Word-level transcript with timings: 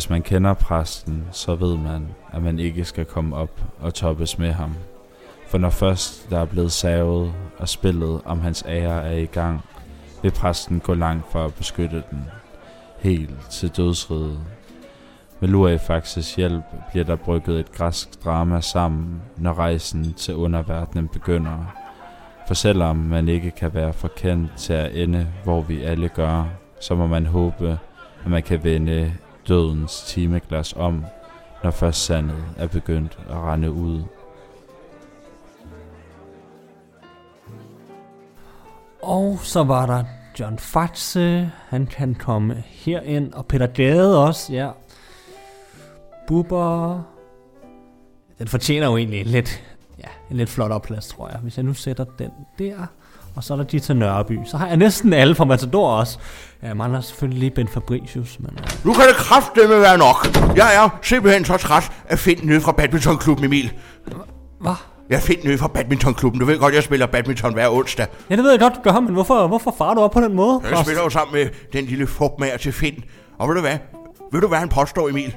Hvis 0.00 0.10
man 0.10 0.22
kender 0.22 0.54
præsten, 0.54 1.24
så 1.30 1.54
ved 1.54 1.76
man, 1.76 2.08
at 2.32 2.42
man 2.42 2.58
ikke 2.58 2.84
skal 2.84 3.04
komme 3.04 3.36
op 3.36 3.60
og 3.80 3.94
toppes 3.94 4.38
med 4.38 4.52
ham. 4.52 4.74
For 5.48 5.58
når 5.58 5.70
først 5.70 6.30
der 6.30 6.38
er 6.38 6.44
blevet 6.44 6.72
savet, 6.72 7.32
og 7.58 7.68
spillet 7.68 8.20
om 8.24 8.40
hans 8.40 8.64
ære 8.68 9.04
er 9.04 9.16
i 9.16 9.26
gang, 9.26 9.60
vil 10.22 10.30
præsten 10.30 10.80
gå 10.80 10.94
langt 10.94 11.32
for 11.32 11.44
at 11.44 11.54
beskytte 11.54 12.02
den, 12.10 12.24
helt 12.98 13.40
til 13.50 13.68
dødsriget. 13.68 14.38
Med 15.40 15.48
Lurifaxes 15.48 16.34
hjælp 16.34 16.64
bliver 16.90 17.04
der 17.04 17.16
brygget 17.16 17.60
et 17.60 17.72
græsk 17.72 18.24
drama 18.24 18.60
sammen, 18.60 19.22
når 19.36 19.54
rejsen 19.54 20.12
til 20.12 20.34
underverdenen 20.34 21.08
begynder. 21.08 21.74
For 22.46 22.54
selvom 22.54 22.96
man 22.96 23.28
ikke 23.28 23.50
kan 23.50 23.74
være 23.74 23.92
forkendt 23.92 24.52
til 24.56 24.72
at 24.72 24.96
ende, 24.96 25.26
hvor 25.44 25.62
vi 25.62 25.82
alle 25.82 26.08
gør, 26.08 26.44
så 26.80 26.94
må 26.94 27.06
man 27.06 27.26
håbe, 27.26 27.78
at 28.24 28.30
man 28.30 28.42
kan 28.42 28.64
vende 28.64 29.12
dødens 29.48 30.02
timeglas 30.06 30.72
om, 30.72 31.04
når 31.64 31.70
først 31.70 32.04
sandet 32.04 32.44
er 32.56 32.66
begyndt 32.66 33.18
at 33.30 33.36
rende 33.36 33.72
ud. 33.72 34.02
Og 39.02 39.38
så 39.42 39.64
var 39.64 39.86
der 39.86 40.04
John 40.40 40.58
Fatse, 40.58 41.50
han 41.68 41.86
kan 41.86 42.14
komme 42.14 42.62
herind, 42.66 43.32
og 43.32 43.46
Peter 43.46 43.66
Gade 43.66 44.24
også, 44.26 44.52
ja. 44.52 44.70
Bubber, 46.26 47.02
den 48.38 48.48
fortjener 48.48 48.86
jo 48.86 48.96
egentlig 48.96 49.26
lidt, 49.26 49.62
ja, 49.98 50.08
en 50.30 50.36
lidt 50.36 50.48
flot 50.48 50.82
plads, 50.82 51.08
tror 51.08 51.28
jeg. 51.28 51.38
Hvis 51.38 51.56
jeg 51.56 51.64
nu 51.64 51.74
sætter 51.74 52.04
den 52.04 52.30
der, 52.58 52.86
og 53.36 53.44
så 53.44 53.54
er 53.54 53.56
der 53.56 53.64
Gita 53.64 53.92
Nørby. 53.92 54.38
Så 54.44 54.56
har 54.56 54.66
jeg 54.66 54.76
næsten 54.76 55.12
alle 55.12 55.34
fra 55.34 55.44
Matador 55.44 55.90
også. 55.90 56.18
Jeg 56.62 56.76
mangler 56.76 57.00
selvfølgelig 57.00 57.40
lige 57.40 57.50
Ben 57.50 57.68
Fabricius, 57.68 58.36
men... 58.40 58.50
Uh... 58.50 58.86
Nu 58.86 58.92
kan 58.92 59.04
det 59.08 59.16
kraftedeme 59.16 59.80
være 59.80 59.98
nok. 59.98 60.28
Jeg 60.56 60.74
er 60.76 60.98
simpelthen 61.02 61.44
så 61.44 61.56
træt 61.56 61.92
af 62.08 62.18
finde 62.18 62.46
nede 62.46 62.60
fra 62.60 62.72
badmintonklubben, 62.72 63.44
Emil. 63.44 63.72
Hvad? 64.60 64.74
Jeg 65.10 65.20
finder 65.22 65.46
nede 65.46 65.58
fra 65.58 65.68
badmintonklubben. 65.68 66.40
Du 66.40 66.46
ved 66.46 66.58
godt, 66.58 66.74
jeg 66.74 66.82
spiller 66.82 67.06
badminton 67.06 67.52
hver 67.52 67.68
onsdag. 67.68 68.06
Ja, 68.30 68.36
det 68.36 68.44
ved 68.44 68.50
jeg 68.50 68.60
godt, 68.60 68.74
du 68.74 68.80
gør, 68.82 69.00
men 69.00 69.12
hvorfor, 69.12 69.46
hvorfor 69.46 69.74
farer 69.78 69.94
du 69.94 70.00
op 70.00 70.10
på 70.10 70.20
den 70.20 70.34
måde? 70.34 70.60
Jeg 70.70 70.78
spiller 70.78 71.02
jo 71.02 71.10
sammen 71.10 71.34
med 71.34 71.48
den 71.72 71.84
lille 71.84 72.06
fugtmager 72.06 72.56
til 72.56 72.72
Finn. 72.72 73.04
Og 73.38 73.48
ved 73.48 73.54
du 73.54 73.60
hvad? 73.60 73.78
Ved 74.32 74.40
du, 74.40 74.48
hvad 74.48 74.58
han 74.58 74.68
påstår, 74.68 75.08
Emil? 75.08 75.36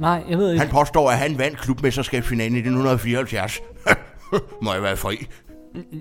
Nej, 0.00 0.22
jeg 0.28 0.38
ved 0.38 0.52
ikke. 0.52 0.64
Han 0.64 0.70
påstår, 0.70 1.10
at 1.10 1.18
han 1.18 1.38
vandt 1.38 1.60
klubmesterskabsfinalen 1.60 2.54
i 2.54 2.58
1974. 2.58 3.60
Må 4.62 4.72
jeg 4.72 4.82
være 4.82 4.96
fri? 4.96 5.26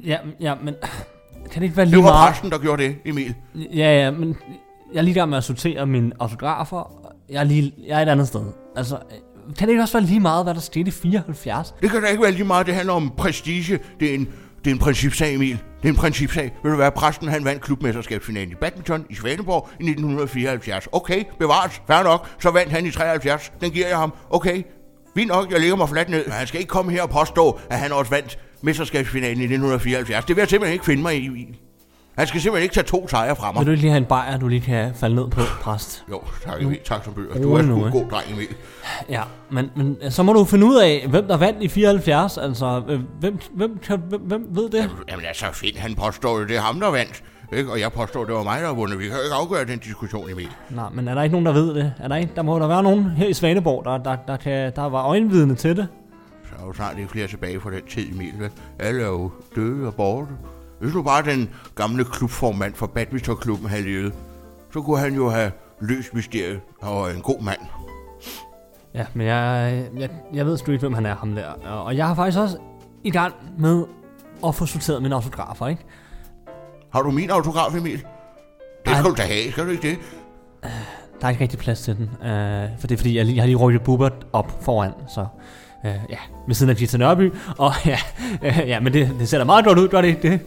Ja, 0.06 0.18
ja, 0.40 0.54
men... 0.64 0.76
Kan 1.52 1.62
det 1.62 1.64
ikke 1.64 1.78
være 1.78 1.86
lige 1.86 1.96
Det 1.96 2.04
var 2.04 2.12
meget? 2.12 2.30
præsten, 2.32 2.52
der 2.52 2.58
gjorde 2.58 2.84
det, 2.84 2.96
Emil. 3.06 3.36
Ja, 3.56 4.04
ja, 4.04 4.12
men 4.12 4.38
jeg 4.94 5.00
er 5.00 5.04
lige 5.04 5.14
gang 5.14 5.30
med 5.30 5.38
at 5.38 5.44
sortere 5.44 5.86
mine 5.86 6.12
autografer. 6.20 7.12
Jeg 7.30 7.40
er, 7.40 7.44
lige, 7.44 7.74
jeg 7.88 7.98
er 8.00 8.02
et 8.06 8.10
andet 8.10 8.28
sted. 8.28 8.42
Altså, 8.76 8.98
kan 9.58 9.68
det 9.68 9.70
ikke 9.74 9.82
også 9.82 9.98
være 9.98 10.08
lige 10.08 10.20
meget, 10.20 10.46
hvad 10.46 10.54
der 10.54 10.60
skete 10.60 10.88
i 10.88 10.92
74? 10.92 11.76
Det 11.82 11.92
kan 11.92 12.02
da 12.02 12.08
ikke 12.08 12.24
være 12.24 12.32
lige 12.32 12.44
meget. 12.44 12.66
Det 12.66 12.76
handler 12.76 12.94
om 12.94 13.14
prestige. 13.18 13.80
Det 14.00 14.10
er 14.10 14.14
en, 14.16 14.28
det 14.66 14.72
er 14.72 14.76
en 14.76 14.80
principsag, 14.80 15.34
Emil. 15.36 15.58
Det 15.82 15.90
er 15.90 15.90
en 15.90 15.96
principsag. 15.96 16.52
Vil 16.64 16.72
du 16.72 16.78
være 16.78 16.92
præsten, 16.92 17.28
han 17.28 17.46
vandt 17.46 17.62
klubmesterskabsfinalen 17.62 18.52
i 18.52 18.56
badminton 18.56 19.06
i 19.10 19.16
Svaneborg 19.16 19.70
i 19.70 19.84
1974. 19.84 20.88
Okay, 20.92 21.24
bevares. 21.40 21.82
Fair 21.88 22.04
nok. 22.04 22.28
Så 22.40 22.52
vandt 22.52 22.72
han 22.72 22.86
i 22.86 22.92
73. 22.92 23.52
Den 23.62 23.72
giver 23.72 23.88
jeg 23.88 23.98
ham. 23.98 24.14
Okay, 24.30 24.64
fint 25.18 25.28
nok. 25.28 25.52
Jeg 25.52 25.60
ligger 25.60 25.76
mig 25.76 25.90
fladt 25.90 26.10
ned. 26.10 26.24
Men 26.26 26.34
han 26.34 26.48
skal 26.48 26.60
ikke 26.60 26.70
komme 26.70 26.92
her 26.92 27.02
og 27.04 27.10
påstå, 27.10 27.60
at 27.70 27.80
han 27.80 27.92
også 27.92 28.10
vandt 28.12 28.40
mesterskabsfinalen 28.64 29.38
i 29.38 29.44
1974. 29.44 30.26
Det 30.26 30.36
vil 30.36 30.42
jeg 30.42 30.50
simpelthen 30.50 30.74
ikke 30.74 30.86
finde 30.86 31.02
mig 31.02 31.16
i. 31.16 31.60
Han 32.18 32.28
skal 32.28 32.42
simpelthen 32.42 32.64
ikke 32.64 32.74
tage 32.74 32.84
to 32.84 33.08
sejre 33.08 33.36
fra 33.36 33.52
mig. 33.52 33.60
Vil 33.60 33.68
du 33.68 33.72
ikke 33.72 33.82
lige 33.82 33.92
have 33.92 33.98
en 33.98 34.06
bajer, 34.06 34.38
du 34.38 34.48
lige 34.48 34.62
kan 34.62 34.92
falde 34.96 35.16
ned 35.16 35.28
på, 35.28 35.42
præst? 35.62 36.04
Jo, 36.10 36.22
tak, 36.46 36.62
Emil. 36.62 36.80
Tak 36.86 37.04
som 37.04 37.14
bøger. 37.14 37.42
Du 37.42 37.54
er 37.54 37.64
sgu 37.64 37.86
en 37.86 37.92
god 37.92 38.06
dreng, 38.12 38.34
Emil. 38.34 38.48
Ja, 39.10 39.22
men, 39.52 39.70
men 39.76 39.98
så 40.10 40.24
må 40.24 40.34
du 40.34 40.46
finde 40.46 40.66
ud 40.66 40.76
af, 40.76 41.06
hvem 41.10 41.28
der 41.28 41.38
vandt 41.38 41.64
i 41.64 41.68
74. 41.68 42.38
Altså, 42.38 42.82
øh, 42.88 43.00
hvem, 43.20 43.40
hvem, 43.54 43.80
hvem, 44.10 44.22
hvem 44.22 44.48
ved 44.50 44.70
det? 44.70 44.90
Jamen 45.10 45.26
altså, 45.26 45.46
Finn, 45.54 45.78
han 45.78 45.96
påstår 45.96 46.40
jo, 46.40 46.46
det 46.46 46.56
er 46.56 46.62
ham, 46.62 46.80
der 46.80 46.92
vandt. 46.92 47.24
Ikke? 47.58 47.72
Og 47.72 47.80
jeg 47.80 47.92
påstår, 47.92 48.26
det 48.26 48.34
var 48.34 48.44
mig, 48.44 48.62
der 48.62 48.68
har 48.68 48.74
vundet. 48.74 49.00
Vi 49.00 49.04
kan 49.04 49.14
jo 49.18 49.24
ikke 49.24 49.36
afgøre 49.36 49.66
den 49.66 49.80
diskussion, 49.80 50.30
Emil. 50.32 50.48
Nej, 50.70 50.90
men 50.94 51.08
er 51.08 51.16
der 51.16 51.24
ikke 51.24 51.34
nogen, 51.34 51.46
der 51.46 51.54
ved 51.54 51.76
det? 51.76 51.94
Er 52.00 52.08
der, 52.08 52.16
ikke? 52.16 52.32
der 52.36 52.42
må 52.42 52.60
der 52.60 52.68
være 52.68 52.84
nogen 52.84 53.06
her 53.06 53.28
i 53.28 53.34
Svaneborg, 53.34 53.86
der, 53.86 53.98
der, 53.98 54.16
der, 54.28 54.38
kan, 54.38 54.72
der 54.76 54.90
var 54.90 55.04
øjenvidne 55.04 55.56
til 55.56 55.78
det. 55.78 55.88
Så 56.58 56.64
er 56.64 56.68
jo 56.68 56.74
snart 56.74 56.98
ikke 56.98 57.10
flere 57.10 57.28
tilbage 57.28 57.60
fra 57.60 57.72
den 57.72 57.82
tid, 57.90 58.14
Emil. 58.14 58.34
Vel? 58.40 58.52
Alle 58.80 59.02
er 59.02 59.08
jo 59.08 59.32
døde 59.56 59.88
og 59.88 59.96
borte. 59.96 60.32
Hvis 60.80 60.94
nu 60.94 61.02
bare 61.04 61.24
den 61.24 61.50
gamle 61.76 62.06
klubformand 62.06 62.74
for 62.74 62.88
badmintonklubben 62.88 63.70
havde 63.70 63.84
levet, 63.84 64.14
så 64.74 64.82
kunne 64.82 65.00
han 65.00 65.16
jo 65.16 65.30
have 65.30 65.52
løst 65.80 66.14
mysteriet 66.14 66.60
og 66.82 67.12
en 67.12 67.22
god 67.22 67.42
mand. 67.42 67.60
Ja, 68.94 69.06
men 69.14 69.28
jeg, 69.28 69.86
jeg, 69.98 70.10
jeg 70.34 70.46
ved 70.46 70.58
sgu 70.58 70.72
ikke, 70.72 70.82
hvem 70.82 70.94
han 70.94 71.06
er, 71.06 71.16
ham 71.16 71.36
der. 71.36 71.48
Og 71.70 71.98
jeg 71.98 72.08
har 72.08 72.16
faktisk 72.16 72.40
også 72.40 72.58
i 73.04 73.12
gang 73.12 73.34
med 73.58 73.86
at 74.48 74.56
få 74.56 74.66
sorteret 74.66 75.02
mine 75.02 75.16
autografer, 75.16 75.68
ikke? 75.68 75.86
Har 76.94 77.02
du 77.02 77.12
min 77.12 77.30
autograf, 77.30 77.76
Emil? 77.76 77.98
Det 77.98 78.06
Ej. 78.86 78.94
skal 78.94 79.12
du 79.12 79.16
da 79.16 79.22
have, 79.22 79.52
skal 79.52 79.66
du 79.66 79.70
ikke 79.70 79.90
det? 79.90 79.98
Der 81.22 81.28
er 81.28 81.30
ikke 81.30 81.42
rigtig 81.42 81.60
plads 81.60 81.82
til 81.82 81.98
den. 81.98 82.04
Uh, 82.04 82.80
for 82.80 82.88
det 82.88 82.92
er 82.92 82.98
fordi, 82.98 83.18
jeg, 83.18 83.28
jeg 83.28 83.42
har 83.42 83.46
lige 83.46 83.58
rykket 83.58 83.82
Bubert 83.82 84.28
op 84.34 84.64
foran, 84.64 84.92
så 85.08 85.26
uh, 85.84 85.90
ja, 86.10 86.18
ved 86.48 86.56
siden 86.56 86.70
af 86.70 86.78
Gita 86.78 86.98
Nørby. 86.98 87.34
Og 87.58 87.72
ja, 87.86 88.00
uh, 88.42 88.68
ja 88.70 88.80
men 88.80 88.94
det, 88.94 89.16
det 89.20 89.30
ser 89.30 89.38
da 89.38 89.44
meget 89.44 89.66
godt 89.66 89.80
ud, 89.80 89.88
gør 89.88 90.02
det 90.02 90.08
ikke 90.08 90.30
det? 90.30 90.40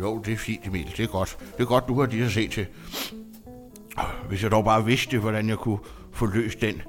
Jo, 0.00 0.18
det 0.18 0.32
er 0.32 0.36
fint, 0.36 0.66
Emil. 0.66 0.92
Det 0.96 1.02
er 1.02 1.06
godt. 1.06 1.36
Det 1.56 1.62
er 1.62 1.66
godt, 1.66 1.88
du 1.88 2.00
har 2.00 2.06
de 2.06 2.24
at 2.24 2.30
se 2.30 2.48
til. 2.48 2.66
Hvis 4.28 4.42
jeg 4.42 4.50
dog 4.50 4.64
bare 4.64 4.84
vidste, 4.84 5.18
hvordan 5.18 5.48
jeg 5.48 5.56
kunne 5.56 5.78
få 6.12 6.26
løst 6.26 6.60
den 6.60 6.82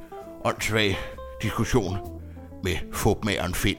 åndssvage 0.46 0.98
diskussion 1.42 1.98
med 2.64 2.76
fugtmageren 2.94 3.54
Finn. 3.54 3.78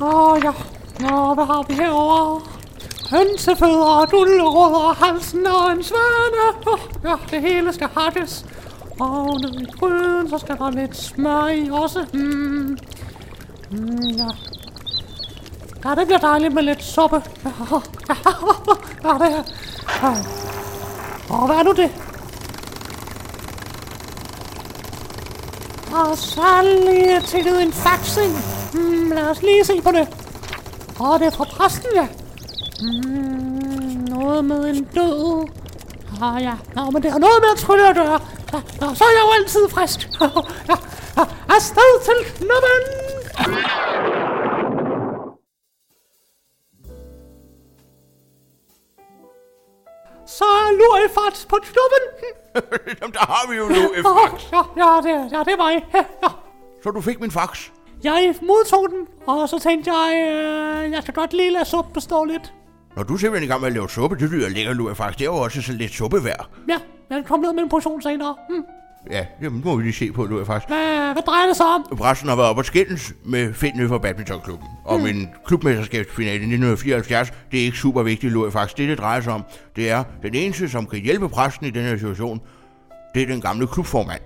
Åh 0.00 0.32
oh, 0.32 0.40
ja, 0.44 0.52
Nå, 1.00 1.34
hvad 1.34 1.44
har 1.44 1.64
vi 1.68 1.74
herovre? 1.74 2.40
Hønsefødder, 3.10 4.06
dullerødder, 4.10 5.04
halsen 5.04 5.46
og 5.46 5.72
en 5.72 5.82
svane. 5.82 6.44
Oh, 6.66 6.78
ja, 7.04 7.14
det 7.30 7.40
hele 7.40 7.72
skal 7.72 7.88
hakkes. 7.96 8.46
Og 9.00 9.40
ned 9.40 9.60
i 9.60 9.64
gryden, 9.64 10.28
så 10.30 10.38
skal 10.38 10.56
der 10.58 10.70
lidt 10.70 10.96
smør 10.96 11.48
i 11.48 11.68
også. 11.72 12.06
Mm. 12.12 12.78
Mm, 13.70 14.00
ja. 14.18 14.28
ja, 15.84 15.94
det 15.94 16.06
bliver 16.06 16.18
dejligt 16.18 16.54
med 16.54 16.62
lidt 16.62 16.84
suppe. 16.84 17.22
Ja, 19.04 19.12
det 19.12 19.28
her. 19.28 19.42
Og 21.30 21.46
hvad 21.46 21.56
er 21.56 21.62
nu 21.62 21.72
det? 21.72 21.90
Og 25.94 26.18
så 26.18 26.62
lige 26.62 27.20
tækket 27.20 27.62
en 27.62 27.72
faxing. 27.72 28.32
Mm, 28.74 29.10
lad 29.10 29.30
os 29.30 29.42
lige 29.42 29.64
se 29.64 29.80
på 29.82 29.90
det. 29.90 30.08
Og 30.98 31.18
det 31.18 31.26
er 31.26 31.30
fra 31.30 31.44
præsten, 31.44 31.90
ja. 31.94 32.06
Mm, 32.82 34.04
noget 34.08 34.44
med 34.44 34.64
en 34.64 34.84
død. 34.84 35.48
Ah 36.22 36.42
ja, 36.42 36.52
Nå, 36.74 36.90
men 36.90 37.02
det 37.02 37.12
har 37.12 37.18
noget 37.18 37.36
med 37.40 37.48
at 37.54 37.58
trylle 37.58 37.88
at 37.88 37.96
gøre. 37.96 38.20
Ja, 38.52 38.60
så 38.94 39.04
er 39.04 39.12
jeg 39.18 39.22
jo 39.26 39.32
altid 39.38 39.68
frisk. 39.68 40.08
ja, 40.68 40.76
afsted 41.56 41.90
til 42.08 42.18
knubben. 42.36 42.82
Så 50.26 50.44
er 50.44 50.72
Lurifart 50.78 51.46
på 51.48 51.56
knubben. 51.62 52.04
Jamen, 53.00 53.12
der 53.12 53.24
har 53.32 53.50
vi 53.50 53.56
jo 53.56 53.64
nu 53.64 53.92
et 53.96 54.04
fax. 54.18 54.52
Ja, 54.52 54.62
ja, 54.76 54.96
det, 55.06 55.32
ja, 55.32 55.38
det 55.38 55.52
er 55.52 55.56
mig. 55.56 55.86
Ja. 55.94 56.28
Så 56.82 56.90
du 56.90 57.00
fik 57.00 57.20
min 57.20 57.30
fax. 57.30 57.68
Jeg 58.04 58.34
modtog 58.42 58.88
den, 58.90 59.06
og 59.26 59.48
så 59.48 59.58
tænkte 59.58 59.92
jeg, 59.92 60.12
øh, 60.14 60.92
jeg 60.92 61.04
kan 61.04 61.14
godt 61.14 61.32
lige 61.32 61.50
lade 61.52 61.64
suppe 61.64 61.92
bestå 61.92 62.24
lidt. 62.24 62.52
Når 62.96 63.02
du 63.02 63.14
er 63.14 63.18
simpelthen 63.18 63.48
i 63.48 63.50
gang 63.50 63.60
med 63.60 63.68
at 63.68 63.72
lave 63.74 63.88
suppe, 63.88 64.16
det 64.16 64.30
lyder 64.30 64.48
lækkert, 64.48 64.76
nu 64.76 64.86
er 64.86 64.94
faktisk. 64.94 65.18
Det 65.18 65.24
er 65.26 65.30
jo 65.30 65.36
også 65.36 65.62
sådan 65.62 65.78
lidt 65.78 65.92
suppe 65.92 66.24
værd. 66.24 66.48
Ja, 66.68 66.78
jeg 67.10 67.24
kom 67.24 67.40
ned 67.40 67.52
med 67.52 67.62
en 67.62 67.68
portion 67.68 68.02
senere. 68.02 68.36
Hm. 68.48 68.64
Ja, 69.10 69.26
jamen, 69.42 69.60
nu 69.60 69.70
må 69.70 69.76
vi 69.76 69.82
lige 69.82 69.92
se 69.92 70.12
på, 70.12 70.26
nu 70.26 70.38
er 70.38 70.44
faktisk. 70.44 70.68
Hvad, 70.68 71.12
hvad 71.12 71.22
drejer 71.22 71.46
det 71.46 71.56
sig 71.56 71.66
om? 71.66 71.96
Præsten 71.96 72.28
har 72.28 72.36
været 72.36 72.48
op 72.48 72.58
og 72.58 72.64
skændes 72.64 73.14
med 73.24 73.54
Finn 73.54 73.88
fra 73.88 73.98
badmintonklubben. 73.98 74.68
Om 74.84 75.06
en 75.06 75.28
klubmesterskabsfinale 75.46 76.32
i 76.32 76.34
1974. 76.34 77.32
Det 77.50 77.60
er 77.60 77.64
ikke 77.64 77.78
super 77.78 78.02
vigtigt, 78.02 78.32
Louis 78.32 78.52
faktisk. 78.52 78.78
Det, 78.78 78.88
det 78.88 78.98
drejer 78.98 79.20
sig 79.20 79.32
om, 79.32 79.42
det 79.76 79.90
er 79.90 80.04
den 80.22 80.34
eneste, 80.34 80.68
som 80.68 80.86
kan 80.86 81.00
hjælpe 81.00 81.28
præsten 81.28 81.66
i 81.66 81.70
den 81.70 81.82
her 81.82 81.96
situation. 81.96 82.40
Det 83.14 83.22
er 83.22 83.26
den 83.26 83.40
gamle 83.40 83.66
klubformand. 83.66 84.20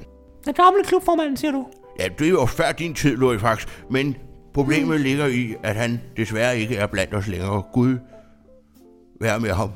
Den 0.45 0.55
gamle 0.55 0.85
klubformand, 0.85 1.37
siger 1.37 1.53
du? 1.53 1.67
Ja, 1.99 2.09
det 2.19 2.27
er 2.27 2.31
jo 2.31 2.47
før 2.47 2.73
din 2.73 2.95
tid, 2.95 3.17
Louis 3.17 3.41
faktisk. 3.41 3.83
Men 3.91 4.17
problemet 4.55 5.01
ligger 5.01 5.27
i, 5.27 5.55
at 5.63 5.77
han 5.77 6.01
desværre 6.17 6.59
ikke 6.59 6.77
er 6.77 6.87
blandt 6.87 7.15
os 7.15 7.27
længere. 7.27 7.63
Gud, 7.73 7.97
vær 9.21 9.39
med 9.39 9.51
ham. 9.51 9.71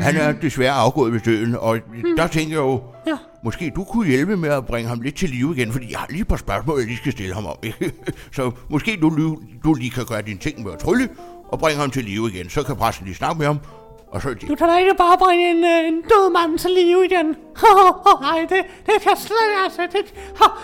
Han 0.00 0.16
er 0.16 0.32
desværre 0.32 0.72
afgået 0.72 1.12
ved 1.12 1.20
døden, 1.20 1.56
og 1.60 1.78
der 2.16 2.26
tænker 2.26 2.54
jeg 2.56 2.62
jo, 2.62 2.82
Ja. 3.06 3.16
måske 3.44 3.72
du 3.76 3.84
kunne 3.84 4.06
hjælpe 4.06 4.36
med 4.36 4.48
at 4.48 4.66
bringe 4.66 4.88
ham 4.88 5.00
lidt 5.00 5.14
til 5.14 5.28
live 5.30 5.54
igen, 5.56 5.72
fordi 5.72 5.86
jeg 5.92 5.98
har 5.98 6.06
lige 6.10 6.20
et 6.20 6.28
par 6.28 6.36
spørgsmål, 6.36 6.78
jeg 6.78 6.86
lige 6.86 6.96
skal 6.96 7.12
stille 7.12 7.34
ham 7.34 7.46
om. 7.46 7.56
Ikke? 7.62 7.92
Så 8.36 8.50
måske 8.70 8.98
du, 9.02 9.36
du 9.64 9.74
lige 9.74 9.90
kan 9.90 10.04
gøre 10.04 10.22
dine 10.22 10.38
ting 10.38 10.62
med 10.64 10.72
at 10.72 10.78
trylle, 10.78 11.08
og 11.48 11.58
bringe 11.58 11.80
ham 11.80 11.90
til 11.90 12.04
live 12.04 12.28
igen. 12.34 12.50
Så 12.50 12.62
kan 12.62 12.76
præsten 12.76 13.06
lige 13.06 13.16
snakke 13.16 13.38
med 13.38 13.46
ham, 13.46 13.58
Og 14.08 14.22
så 14.22 14.28
Du 14.48 14.54
kan 14.54 14.68
da 14.68 14.76
ikke 14.78 14.94
bare 14.98 15.18
bringe 15.18 15.50
en, 15.50 15.56
øh, 15.64 15.88
en 15.88 15.94
død 16.02 16.32
mand 16.32 16.58
til 16.58 16.70
live 16.70 17.04
igen. 17.04 17.26
nej, 18.28 18.38
det, 18.48 18.60
det 18.86 18.94
kan 19.02 19.16
slet 19.16 19.36
altså, 19.64 19.80
det, 19.92 20.04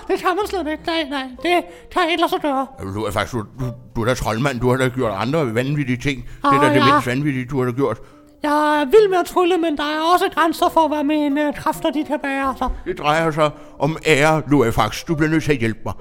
det 0.08 0.18
kan 0.18 0.28
man 0.28 0.46
slet 0.46 0.66
ikke. 0.72 0.82
Nej, 0.86 1.02
nej, 1.10 1.26
det 1.42 1.64
kan 1.92 2.02
ikke 2.10 2.20
lade 2.20 2.30
sig 2.30 2.40
gøre. 2.42 2.66
du 2.94 3.02
er 3.04 3.10
faktisk, 3.10 3.32
du, 3.34 3.38
du, 3.60 3.66
du 3.96 4.00
er 4.02 4.06
da 4.06 4.14
troldmand, 4.14 4.60
du 4.60 4.70
har 4.70 4.76
da 4.76 4.88
gjort 4.88 5.12
andre 5.16 5.54
vanvittige 5.54 5.96
ting. 5.96 6.18
det 6.42 6.56
er 6.56 6.60
da 6.60 6.66
Åh, 6.68 6.74
det 6.74 6.80
ja. 6.80 6.84
mindst 6.84 7.06
vanvittige, 7.06 7.44
du 7.44 7.58
har 7.58 7.64
da 7.64 7.72
gjort. 7.72 7.98
Jeg 8.42 8.80
er 8.80 8.84
vild 8.84 9.10
med 9.10 9.18
at 9.18 9.26
trylle, 9.26 9.58
men 9.58 9.76
der 9.76 9.82
er 9.82 10.12
også 10.12 10.24
grænser 10.34 10.68
for, 10.68 10.88
hvad 10.88 11.04
mine 11.04 11.46
øh, 11.48 11.54
kræfter 11.54 11.90
de 11.90 12.04
kan 12.04 12.18
bære. 12.22 12.54
Så. 12.58 12.68
Det 12.84 12.98
drejer 12.98 13.30
sig 13.30 13.50
om 13.78 13.96
ære, 14.06 14.42
Lurifax. 14.48 15.04
Du 15.04 15.14
bliver 15.14 15.30
nødt 15.30 15.44
til 15.44 15.52
at 15.52 15.58
hjælpe 15.58 15.80
mig. 15.84 15.94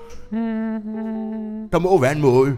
Der 1.71 1.79
må 1.79 1.97
være 1.97 2.11
en 2.11 2.21
måde. 2.21 2.57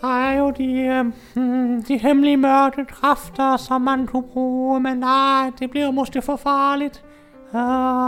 Der 0.00 0.18
er 0.20 0.38
jo 0.38 0.52
de, 0.58 0.80
øh, 0.80 1.04
hmm, 1.34 1.82
de 1.82 1.98
hemmelige 1.98 2.36
mørke 2.36 2.84
kræfter, 2.84 3.56
som 3.56 3.80
man 3.80 4.06
kunne 4.06 4.22
bruge, 4.32 4.80
men 4.80 4.96
nej, 4.96 5.50
det 5.58 5.70
bliver 5.70 5.90
måske 5.90 6.22
for 6.22 6.36
farligt. 6.36 7.04
Uh, 7.52 7.58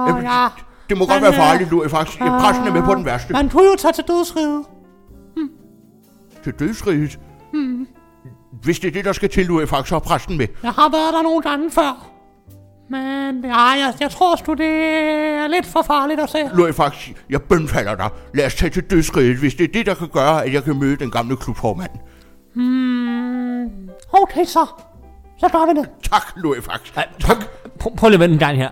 Jamen, 0.08 0.22
ja. 0.22 0.46
Det 0.88 0.98
må 0.98 1.06
godt 1.06 1.16
Men, 1.16 1.22
være 1.22 1.32
farligt, 1.32 1.70
Lurifax. 1.70 2.20
Jeg 2.20 2.38
pressen 2.40 2.66
er 2.66 2.72
med 2.72 2.82
på 2.82 2.94
den 2.94 3.04
værste. 3.04 3.32
Man 3.32 3.48
kunne 3.48 3.64
jo 3.64 3.76
tage 3.78 3.92
til 3.92 4.04
dødsriget. 4.08 4.64
Til 6.44 6.52
dødsriget. 6.52 7.18
Hvis 8.62 8.78
det 8.78 8.88
er 8.88 8.92
det, 8.92 9.04
der 9.04 9.12
skal 9.12 9.28
til, 9.30 9.46
Lurifax, 9.46 9.88
så 9.88 9.94
er 9.94 9.98
præsten 9.98 10.38
med. 10.38 10.46
Jeg 10.62 10.70
har 10.70 10.88
været 10.90 11.14
der 11.14 11.22
nogle 11.22 11.42
gange 11.42 11.70
før. 11.70 12.06
Men 12.90 13.44
ja, 13.44 13.58
jeg, 13.60 13.94
jeg 14.00 14.10
tror 14.10 14.36
sgu, 14.36 14.54
det 14.54 14.66
er 15.44 15.46
lidt 15.48 15.66
for 15.66 15.82
farligt 15.82 16.20
at 16.20 16.30
se. 16.30 16.38
Lurifax, 16.54 17.08
jeg 17.30 17.42
bønfalder 17.42 17.94
dig. 17.94 18.08
Lad 18.34 18.46
os 18.46 18.54
tage 18.54 18.70
til 18.70 18.82
dødsriget, 18.90 19.36
hvis 19.38 19.54
det 19.54 19.64
er 19.64 19.72
det, 19.72 19.86
der 19.86 19.94
kan 19.94 20.08
gøre, 20.08 20.44
at 20.44 20.52
jeg 20.52 20.64
kan 20.64 20.78
møde 20.78 20.96
den 20.96 21.10
gamle 21.10 21.36
klubformand. 21.36 21.90
Okay, 24.12 24.44
så. 24.44 24.66
Så 25.38 25.48
gør 25.48 25.72
vi 25.74 25.80
det. 25.80 25.88
Tak, 26.10 26.22
Lurifax. 26.36 26.80
Ej, 26.96 27.08
Tak. 27.20 27.36
Prøv, 27.78 27.96
prøv 27.96 28.08
lige 28.08 28.14
at 28.16 28.20
vente 28.20 28.32
en 28.32 28.38
gang 28.38 28.56
her. 28.56 28.70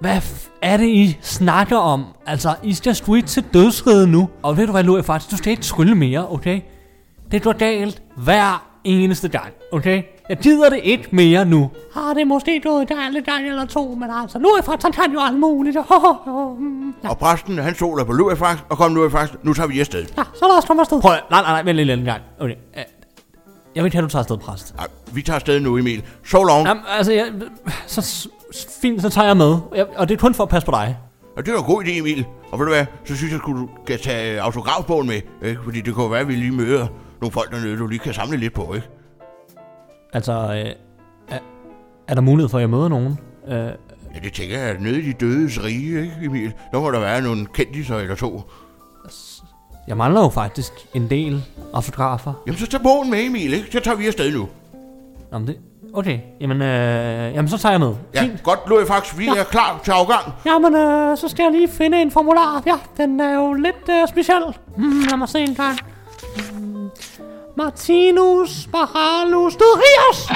Hvad 0.00 0.16
f- 0.16 0.50
er 0.62 0.76
det, 0.76 0.86
I 0.86 1.18
snakker 1.22 1.76
om? 1.76 2.04
Altså, 2.26 2.54
I 2.62 2.74
skal 2.74 2.94
street 2.94 3.24
til 3.26 3.44
dødsrede 3.54 4.06
nu. 4.06 4.28
Og 4.42 4.56
ved 4.56 4.66
du 4.66 4.72
hvad, 4.72 4.82
Louis, 4.84 5.06
faktisk, 5.06 5.30
du 5.30 5.36
skal 5.36 5.50
ikke 5.50 5.62
trylle 5.62 5.94
mere, 5.94 6.32
okay? 6.32 6.60
Det 7.32 7.42
går 7.42 7.52
galt 7.52 8.02
hver 8.16 8.67
eneste 8.88 9.28
gang, 9.28 9.52
okay? 9.72 10.02
Jeg 10.28 10.36
gider 10.38 10.68
det 10.68 10.80
ikke 10.82 11.08
mere 11.12 11.44
nu. 11.44 11.70
Ah, 11.96 12.14
det 12.14 12.20
er 12.20 12.24
måske 12.24 12.60
gået 12.60 12.80
en 12.90 13.22
gang 13.24 13.46
eller 13.46 13.64
to, 13.66 13.94
men 14.00 14.10
altså, 14.22 14.38
nu 14.38 14.48
er 14.48 14.62
faktisk, 14.62 14.82
han 14.84 14.92
kan 14.92 15.12
jo 15.12 15.20
alt 15.22 15.38
muligt. 15.40 15.76
Ja, 17.04 17.08
Og 17.10 17.18
præsten, 17.18 17.58
han 17.58 17.74
soler 17.74 18.04
på 18.04 18.12
Lurifax, 18.12 18.58
og 18.68 18.76
kom 18.76 18.94
Lurifax, 18.94 19.28
nu 19.42 19.54
tager 19.54 19.66
vi 19.66 19.80
afsted. 19.80 20.06
ja, 20.18 20.22
så 20.34 20.46
lad 20.48 20.58
os 20.58 20.64
komme 20.64 20.80
afsted. 20.82 21.00
Prøv, 21.00 21.12
at- 21.12 21.22
nej, 21.30 21.40
nej, 21.42 21.50
nej, 21.52 21.62
vent 21.62 21.76
lige 21.76 21.92
en 21.92 22.04
gang. 22.04 22.22
Okay. 22.40 22.54
øh, 22.76 22.82
Jeg 23.74 23.84
vil 23.84 23.84
ikke 23.84 23.96
have, 23.96 24.02
at 24.04 24.08
du 24.10 24.12
tager 24.12 24.20
afsted, 24.20 24.36
præst. 24.38 24.74
Ej, 24.78 24.86
vi 25.12 25.22
tager 25.22 25.34
afsted 25.34 25.60
nu, 25.60 25.76
Emil. 25.76 26.02
So 26.24 26.42
long. 26.42 26.66
Jamen, 26.66 26.82
altså, 26.98 27.12
jeg, 27.12 27.26
så, 27.86 28.28
fint, 28.82 29.02
så 29.02 29.08
tager 29.08 29.26
jeg 29.26 29.36
med. 29.36 29.56
Jeg, 29.76 29.86
og 29.96 30.08
det 30.08 30.14
er 30.14 30.18
kun 30.18 30.34
for 30.34 30.42
at 30.42 30.48
passe 30.48 30.66
på 30.66 30.70
dig. 30.72 30.96
Og 31.36 31.46
det 31.46 31.52
var 31.54 31.58
en 31.60 31.64
god 31.66 31.84
idé, 31.84 31.90
Emil. 31.90 32.24
Og 32.52 32.58
ved 32.58 32.66
du 32.66 32.72
hvad, 32.72 32.86
så 33.04 33.16
synes 33.16 33.32
jeg, 33.32 33.38
skulle 33.40 33.60
du 33.62 33.68
kan 33.86 33.98
tage 33.98 34.40
autografbogen 34.40 35.06
med. 35.06 35.20
Ikke? 35.44 35.60
Fordi 35.64 35.80
det 35.80 35.94
kunne 35.94 36.10
være, 36.10 36.20
at 36.20 36.28
vi 36.28 36.34
lige 36.34 36.52
møder 36.52 36.86
nogle 37.20 37.32
folk 37.32 37.50
dernede, 37.52 37.78
du 37.78 37.86
lige 37.86 37.98
kan 37.98 38.14
samle 38.14 38.36
lidt 38.36 38.54
på, 38.54 38.74
ikke? 38.74 38.88
Altså, 40.12 40.32
øh, 40.32 40.72
er, 41.36 41.38
er 42.08 42.14
der 42.14 42.20
mulighed 42.20 42.48
for, 42.48 42.58
at 42.58 42.62
jeg 42.62 42.70
møder 42.70 42.88
nogen? 42.88 43.18
Øh, 43.48 43.68
Ja, 44.14 44.18
det 44.24 44.32
tænker 44.32 44.58
jeg, 44.58 44.68
at 44.70 44.80
nede 44.80 44.98
i 44.98 45.06
de 45.06 45.12
dødes 45.12 45.64
rige, 45.64 46.00
ikke, 46.00 46.16
Emil? 46.22 46.52
Der 46.72 46.80
må 46.80 46.90
der 46.90 47.00
være 47.00 47.22
nogle 47.22 47.46
kendiser 47.46 47.96
eller 47.96 48.14
to. 48.14 48.42
jeg 49.88 49.96
mangler 49.96 50.20
jo 50.20 50.28
faktisk 50.28 50.72
en 50.94 51.10
del 51.10 51.44
autografer. 51.72 52.32
Jamen, 52.46 52.58
så 52.58 52.66
tag 52.66 52.80
bogen 52.82 53.10
med, 53.10 53.24
Emil, 53.24 53.52
ikke? 53.52 53.68
Så 53.72 53.80
tager 53.80 53.96
vi 53.96 54.06
afsted 54.06 54.32
nu. 54.32 54.48
Nå, 55.32 55.38
men 55.38 55.48
det, 55.48 55.56
okay, 55.94 56.18
jamen, 56.40 56.62
øh, 56.62 57.34
jamen 57.34 57.48
så 57.48 57.58
tager 57.58 57.72
jeg 57.72 57.80
med. 57.80 57.94
Ja, 58.14 58.22
Fint. 58.22 58.42
godt, 58.42 58.58
Lurifax. 58.68 59.18
Vi 59.18 59.26
er 59.28 59.44
klar 59.44 59.80
til 59.84 59.90
afgang. 59.90 60.32
Jamen, 60.46 60.74
øh, 60.74 61.16
så 61.16 61.28
skal 61.28 61.42
jeg 61.42 61.52
lige 61.52 61.68
finde 61.68 62.02
en 62.02 62.10
formular. 62.10 62.62
Ja, 62.66 62.74
den 62.96 63.20
er 63.20 63.34
jo 63.34 63.52
lidt 63.52 63.88
øh, 63.90 64.08
speciel. 64.08 64.42
Hmm, 64.76 65.00
lad 65.10 65.16
mig 65.16 65.28
se 65.28 65.38
en 65.40 65.54
gang. 65.54 65.78
Hmm. 66.36 66.67
Martinus 67.56 68.68
Barhalus 68.72 69.56
Dødrios! 69.56 70.28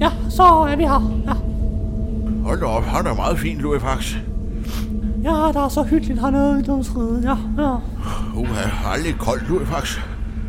Ja, 0.00 0.10
så 0.30 0.42
er 0.42 0.76
vi 0.76 0.82
her. 0.82 1.12
Ja, 1.26 1.32
Hold 2.44 2.60
da 2.60 2.66
op, 2.66 2.84
han 2.84 3.06
er 3.06 3.14
meget 3.14 3.38
fint, 3.38 3.60
Lurifax. 3.60 4.14
ja 5.24 5.30
der 5.30 5.64
er 5.64 5.68
så 5.68 5.82
hyggeligt 5.82 6.20
hernede 6.20 6.60
i 6.60 6.62
dødsriget. 6.62 7.24
Ja, 7.24 7.62
ja. 7.62 7.72
Uh, 8.36 8.48
er 8.58 8.88
aldrig 8.92 9.14
koldt, 9.18 9.48
Lurifax. 9.48 9.98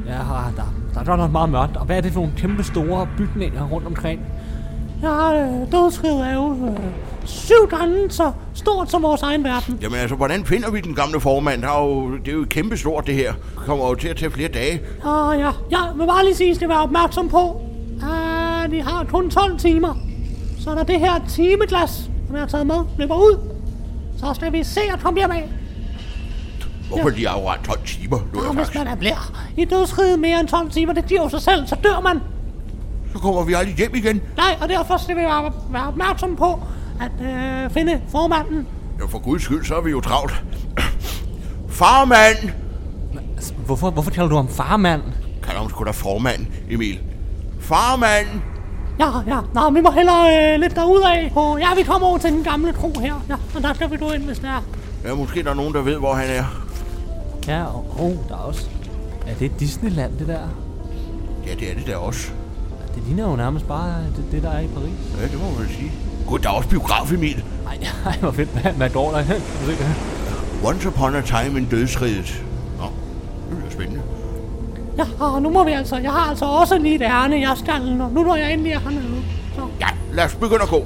Ja, 0.06 0.14
der, 0.14 0.74
der 0.94 1.00
er 1.00 1.06
godt 1.06 1.20
nok 1.20 1.32
meget 1.32 1.50
mørkt. 1.50 1.78
Og 1.78 1.86
hvad 1.86 1.98
er 1.98 2.02
det 2.02 2.12
for 2.14 2.20
nogle 2.20 2.36
kæmpe 2.38 2.64
store 2.64 3.08
bygninger 3.18 3.68
rundt 3.68 3.88
omkring? 3.88 4.22
Ja, 5.04 5.34
øh, 5.42 5.72
dødsriget 5.72 6.28
er 6.28 6.34
jo 6.34 6.52
øh, 6.68 6.78
syv 7.26 7.68
gange 7.70 8.12
så 8.12 8.32
stort 8.54 8.92
som 8.92 9.02
vores 9.04 9.22
egen 9.22 9.44
verden. 9.44 9.80
Jamen 9.82 10.00
altså, 10.00 10.16
hvordan 10.16 10.46
finder 10.46 10.72
vi 10.72 10.82
den 10.82 10.96
gamle 10.96 11.20
formand? 11.20 11.62
Der 11.62 11.68
er 11.68 11.84
jo, 11.86 12.18
det 12.18 12.28
er 12.28 12.32
jo 12.32 12.46
kæmpe 12.50 12.78
stort, 12.78 13.08
det 13.08 13.16
her. 13.16 13.34
Det 13.34 13.66
kommer 13.66 13.88
jo 13.88 13.96
til 13.96 14.08
at 14.08 14.16
tage 14.18 14.32
flere 14.32 14.48
dage. 14.50 14.82
Ah, 15.06 15.40
ja. 15.40 15.52
Jeg 15.72 15.92
vil 15.96 16.06
bare 16.08 16.24
lige 16.26 16.36
sige, 16.36 16.52
at 16.52 16.60
det 16.60 16.70
være 16.70 16.82
opmærksom 16.84 17.30
på, 17.30 17.62
at 18.64 18.72
de 18.72 18.82
har 18.82 19.04
kun 19.10 19.30
12 19.30 19.60
timer. 19.60 19.96
Så 20.60 20.76
når 20.76 20.84
det 20.84 21.00
her 21.00 21.14
timeglas, 21.30 21.90
som 22.28 22.36
jeg 22.36 22.40
har 22.42 22.48
taget 22.48 22.68
med, 22.68 22.78
løber 22.98 23.16
ud, 23.16 23.40
så 24.18 24.34
skal 24.34 24.54
vi 24.54 24.64
se 24.64 24.82
at 24.94 25.00
komme 25.00 25.20
hjem 25.20 25.32
af. 25.32 25.50
Hvorfor 26.88 27.10
de 27.10 27.30
afret 27.30 27.60
12 27.66 27.80
timer, 27.86 28.18
Og 28.18 28.24
hvis 28.24 28.44
Lurifax? 28.44 28.76
man 28.76 28.88
er 28.88 28.96
bliver 28.96 29.32
i 29.58 29.66
dødsriget 29.66 30.20
mere 30.20 30.40
end 30.40 30.48
12 30.48 30.72
timer, 30.72 30.94
det 30.94 31.06
giver 31.06 31.22
jo 31.24 31.30
sig 31.30 31.42
selv, 31.42 31.68
så 31.68 31.76
dør 31.84 32.02
man. 32.02 32.20
Så 33.14 33.20
kommer 33.20 33.44
vi 33.44 33.54
aldrig 33.54 33.76
hjem 33.76 33.96
igen. 33.96 34.22
Nej, 34.38 34.58
og 34.62 34.70
derfor 34.70 34.98
skal 34.98 35.16
vi 35.16 35.22
være, 35.22 35.52
være 35.70 35.88
opmærksom 35.88 36.36
på 36.36 36.60
at 37.02 37.26
øh, 37.28 37.70
finde 37.72 38.02
formanden. 38.12 38.68
Ja, 39.00 39.06
for 39.06 39.20
guds 39.20 39.44
skyld, 39.44 39.66
så 39.66 39.76
er 39.76 39.82
vi 39.82 39.92
jo 39.92 40.02
travlt. 40.02 40.44
Farmand! 41.70 42.50
Hvorfor, 43.66 43.90
hvorfor 43.90 44.12
taler 44.12 44.28
du 44.28 44.36
om 44.36 44.48
farmand? 44.48 45.02
Kalder 45.44 45.62
hun 45.62 45.70
sgu 45.70 45.84
da 45.84 45.92
formand, 45.92 46.46
Emil. 46.70 47.00
Farmand! 47.60 48.28
Ja, 49.00 49.10
ja. 49.28 49.40
Nå, 49.54 49.70
vi 49.70 49.82
må 49.82 49.92
hellere 49.92 50.54
øh, 50.54 50.60
lidt 50.60 50.76
derudad. 50.76 51.30
Og 51.36 51.60
ja, 51.60 51.76
vi 51.76 51.84
kommer 51.84 52.08
over 52.08 52.18
til 52.18 52.32
den 52.32 52.44
gamle 52.44 52.74
tro 52.74 53.00
her. 53.00 53.26
Ja, 53.30 53.36
og 53.56 53.62
der 53.62 53.74
skal 53.74 53.92
vi 53.92 53.98
gå 53.98 54.12
ind, 54.12 54.24
hvis 54.24 54.40
det 54.40 54.50
er. 54.50 54.64
Ja, 55.06 55.16
måske 55.16 55.44
der 55.44 55.50
er 55.50 55.54
nogen, 55.54 55.74
der 55.74 55.82
ved, 55.82 55.96
hvor 55.98 56.14
han 56.14 56.30
er. 56.30 56.44
Ja, 57.48 57.64
og 57.64 57.96
oh, 58.00 58.12
der 58.30 58.36
er 58.36 58.40
også... 58.40 58.66
Er 59.28 59.34
det 59.40 59.60
Disneyland, 59.60 60.18
det 60.20 60.28
der? 60.28 60.40
Ja, 61.48 61.54
det 61.54 61.72
er 61.72 61.76
det 61.76 61.88
der 61.88 61.96
også. 61.96 62.32
Det 62.96 63.04
ligner 63.06 63.30
jo 63.30 63.36
nærmest 63.36 63.68
bare 63.68 64.04
det, 64.16 64.26
det 64.32 64.44
der 64.44 64.50
er 64.50 64.60
i 64.60 64.68
Paris. 64.68 65.22
Ja, 65.22 65.28
det 65.28 65.40
må 65.40 65.60
man 65.60 65.68
sige. 65.70 65.92
Også 66.48 66.70
biograf, 66.70 67.12
Emil. 67.12 67.44
Ej, 67.68 67.78
ej 68.06 68.18
hvor 68.20 68.32
fedt. 68.32 68.50
Hvad, 68.50 68.72
hvad 68.72 68.90
går 68.90 69.12
der? 69.12 69.24
Once 70.70 70.88
upon 70.88 71.16
a 71.16 71.22
time 71.22 71.60
in 71.60 71.66
dødsriget. 71.66 72.44
Nå, 72.78 72.86
det 73.50 73.58
bliver 73.58 73.72
spændende. 73.72 74.02
Ja, 74.98 75.06
og 75.20 75.42
nu 75.42 75.50
må 75.50 75.64
vi 75.64 75.72
altså. 75.72 75.98
Jeg 75.98 76.12
har 76.12 76.30
altså 76.30 76.46
også 76.46 76.78
lige 76.78 76.96
et 76.96 77.02
ærne, 77.02 77.40
jeg 77.50 77.58
skal, 77.58 77.82
nu, 77.82 78.10
nu 78.10 78.24
når 78.24 78.36
jeg 78.36 78.54
endelig 78.54 78.72
er 78.72 78.80
hernede. 78.80 79.24
Så. 79.56 79.68
Ja, 79.80 79.88
lad 80.14 80.26
os 80.26 80.36
begynde 80.36 80.62
at 80.62 80.70
gå. 80.70 80.86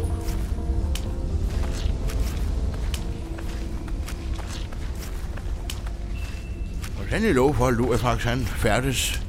Og 6.99 7.05
sådan 7.09 7.25
er 7.25 7.33
lov 7.33 7.55
for, 7.55 7.67
at 7.67 7.73
Lurifax 7.73 8.23
han 8.23 8.39
færdes 8.39 9.22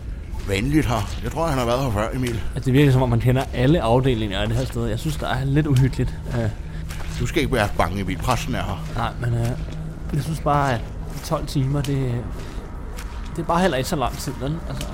vanligt 0.49 0.87
her. 0.87 1.09
Jeg 1.25 1.33
tror, 1.33 1.47
han 1.47 1.59
har 1.59 1.67
været 1.67 1.83
her 1.85 1.91
før, 1.91 2.09
Emil. 2.15 2.41
Altså, 2.55 2.65
det 2.71 2.73
virker 2.73 2.93
som 2.93 3.03
om, 3.03 3.09
man 3.09 3.21
kender 3.21 3.43
alle 3.55 3.83
afdelinger 3.83 4.39
af 4.39 4.49
det 4.49 4.57
her 4.57 4.65
sted. 4.65 4.87
Jeg 4.87 4.99
synes, 4.99 5.17
der 5.17 5.27
er 5.29 5.45
lidt 5.45 5.67
uhyggeligt. 5.67 6.15
Uh, 6.29 6.41
Du 7.21 7.27
skal 7.27 7.43
ikke 7.43 7.55
være 7.55 7.69
bange, 7.79 8.01
Emil. 8.01 8.19
Præsten 8.19 8.55
er 8.55 8.63
her. 8.63 8.85
nej, 8.97 9.11
men 9.21 9.33
uh, 9.41 9.47
jeg 10.15 10.23
synes 10.23 10.41
bare, 10.41 10.73
at 10.75 10.81
de 11.15 11.19
12 11.27 11.47
timer, 11.47 11.81
det, 11.83 12.13
det 13.37 13.43
er 13.43 13.47
bare 13.47 13.61
heller 13.61 13.77
ikke 13.77 13.89
så 13.89 13.97
lang 13.97 14.19
tid, 14.19 14.33
vel? 14.41 14.55
Altså, 14.69 14.87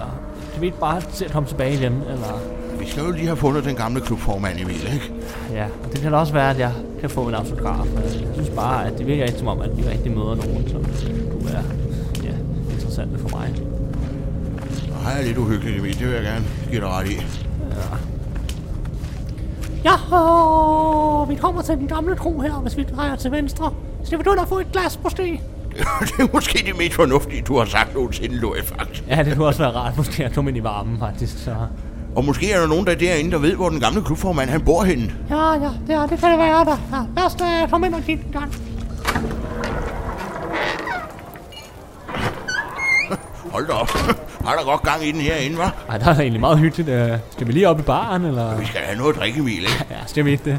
kan 0.53 0.61
vi 0.61 0.67
ikke 0.67 0.79
bare 0.81 1.03
se 1.13 1.25
at 1.25 1.33
komme 1.33 1.49
tilbage 1.49 1.75
igen, 1.75 1.93
eller... 1.93 2.41
Vi 2.81 2.87
skal 2.89 3.05
jo 3.05 3.11
lige 3.11 3.27
have 3.27 3.37
fundet 3.37 3.65
den 3.65 3.77
gamle 3.77 4.01
klubformand, 4.01 4.61
Emil, 4.61 4.75
ikke? 4.95 5.13
Ja, 5.53 5.65
og 5.85 5.93
det 5.93 6.01
kan 6.01 6.13
da 6.13 6.19
også 6.19 6.33
være, 6.33 6.51
at 6.51 6.59
jeg 6.59 6.73
kan 7.01 7.11
få 7.11 7.29
en 7.29 7.35
autograf. 7.35 7.87
Jeg 7.97 8.31
synes 8.35 8.51
bare, 8.51 8.87
at 8.87 8.99
det 8.99 9.07
virker 9.07 9.25
ikke 9.25 9.39
som 9.39 9.49
om, 9.49 9.61
at 9.61 9.77
vi 9.77 9.83
rigtig 9.83 10.13
møder 10.13 10.35
nogen, 10.35 10.69
som 10.69 10.85
kunne 11.31 11.53
være 11.53 11.63
ja, 12.25 12.33
interessante 12.75 13.19
for 13.19 13.29
mig. 13.39 13.55
Er 15.21 15.25
lidt 15.25 15.39
uhyggeligt, 15.39 15.79
Emil. 15.79 15.99
Det 15.99 16.07
vil 16.07 16.15
jeg 16.15 16.23
gerne 16.23 16.45
give 16.71 16.81
dig 16.81 16.89
ret 16.89 17.09
i. 17.09 17.21
Ja, 19.85 20.17
og 20.17 21.29
vi 21.29 21.35
kommer 21.35 21.63
til 21.63 21.77
den 21.77 21.89
gamle 21.89 22.17
tro 22.17 22.41
her, 22.41 22.53
hvis 22.53 22.77
vi 22.77 22.87
drejer 22.97 23.17
til 23.17 23.31
venstre. 23.31 23.73
Skal 24.05 24.19
vi 24.19 24.23
begynde 24.23 24.43
at 24.43 24.49
få 24.49 24.59
et 24.59 24.73
glas 24.73 24.99
måske? 25.03 25.23
det 26.07 26.19
er 26.19 26.27
måske 26.35 26.67
det 26.67 26.79
mest 26.79 26.95
fornuftige, 26.95 27.43
du 27.43 27.59
har 27.59 27.65
sagt 27.65 27.95
nogensinde, 27.95 28.37
Lurifax. 28.37 29.03
Ja, 29.09 29.23
det 29.23 29.37
kunne 29.37 29.47
også 29.47 29.63
være 29.63 29.71
rart, 29.71 29.97
måske 29.97 30.25
at 30.25 30.33
komme 30.33 30.51
ind 30.51 30.57
i 30.57 30.63
varmen, 30.63 30.99
faktisk. 30.99 31.45
Så. 31.45 31.55
Og 32.17 32.25
måske 32.25 32.53
er 32.53 32.61
der 32.61 32.67
nogen 32.67 32.87
der 32.87 32.93
er 32.93 32.97
derinde, 32.97 33.31
der 33.31 33.39
ved, 33.39 33.55
hvor 33.55 33.69
den 33.69 33.81
gamle 33.81 34.03
klubformand 34.03 34.51
han 34.51 34.61
bor 34.61 34.85
henne. 34.85 35.13
Ja, 35.31 35.53
ja, 35.53 35.71
det, 35.87 35.95
er, 35.95 36.07
det 36.07 36.19
kan 36.19 36.31
det 36.31 36.39
være 36.39 36.65
der. 36.65 36.79
Ja, 36.93 37.03
lad 37.17 37.27
os 37.27 37.35
da 37.35 37.45
komme 37.71 37.87
ind 37.87 37.95
og 37.95 38.03
kigge 38.03 38.25
en 38.27 38.33
gang. 38.33 38.55
hold 43.53 43.67
da 43.67 43.73
op. 43.73 43.91
Har 44.45 44.57
der 44.57 44.65
godt 44.65 44.83
gang 44.83 45.07
i 45.07 45.13
den 45.13 45.21
herinde, 45.21 45.57
hva'? 45.65 45.71
Ej, 45.89 45.99
der 45.99 46.07
er 46.07 46.15
da 46.15 46.21
egentlig 46.21 46.41
meget 46.41 46.59
hyggeligt. 46.59 46.89
Øh, 46.89 47.19
skal 47.31 47.47
vi 47.47 47.53
lige 47.53 47.69
op 47.69 47.79
i 47.79 47.83
baren, 47.83 48.25
eller? 48.25 48.57
Vi 48.57 48.67
skal 48.67 48.81
have 48.81 48.99
noget 48.99 49.15
at 49.15 49.21
drikke, 49.21 49.41
Emil, 49.41 49.59
ikke? 49.59 49.87
Ja, 49.91 49.97
skal 50.07 50.25
vi 50.25 50.31
ikke 50.31 50.45
det? 50.45 50.59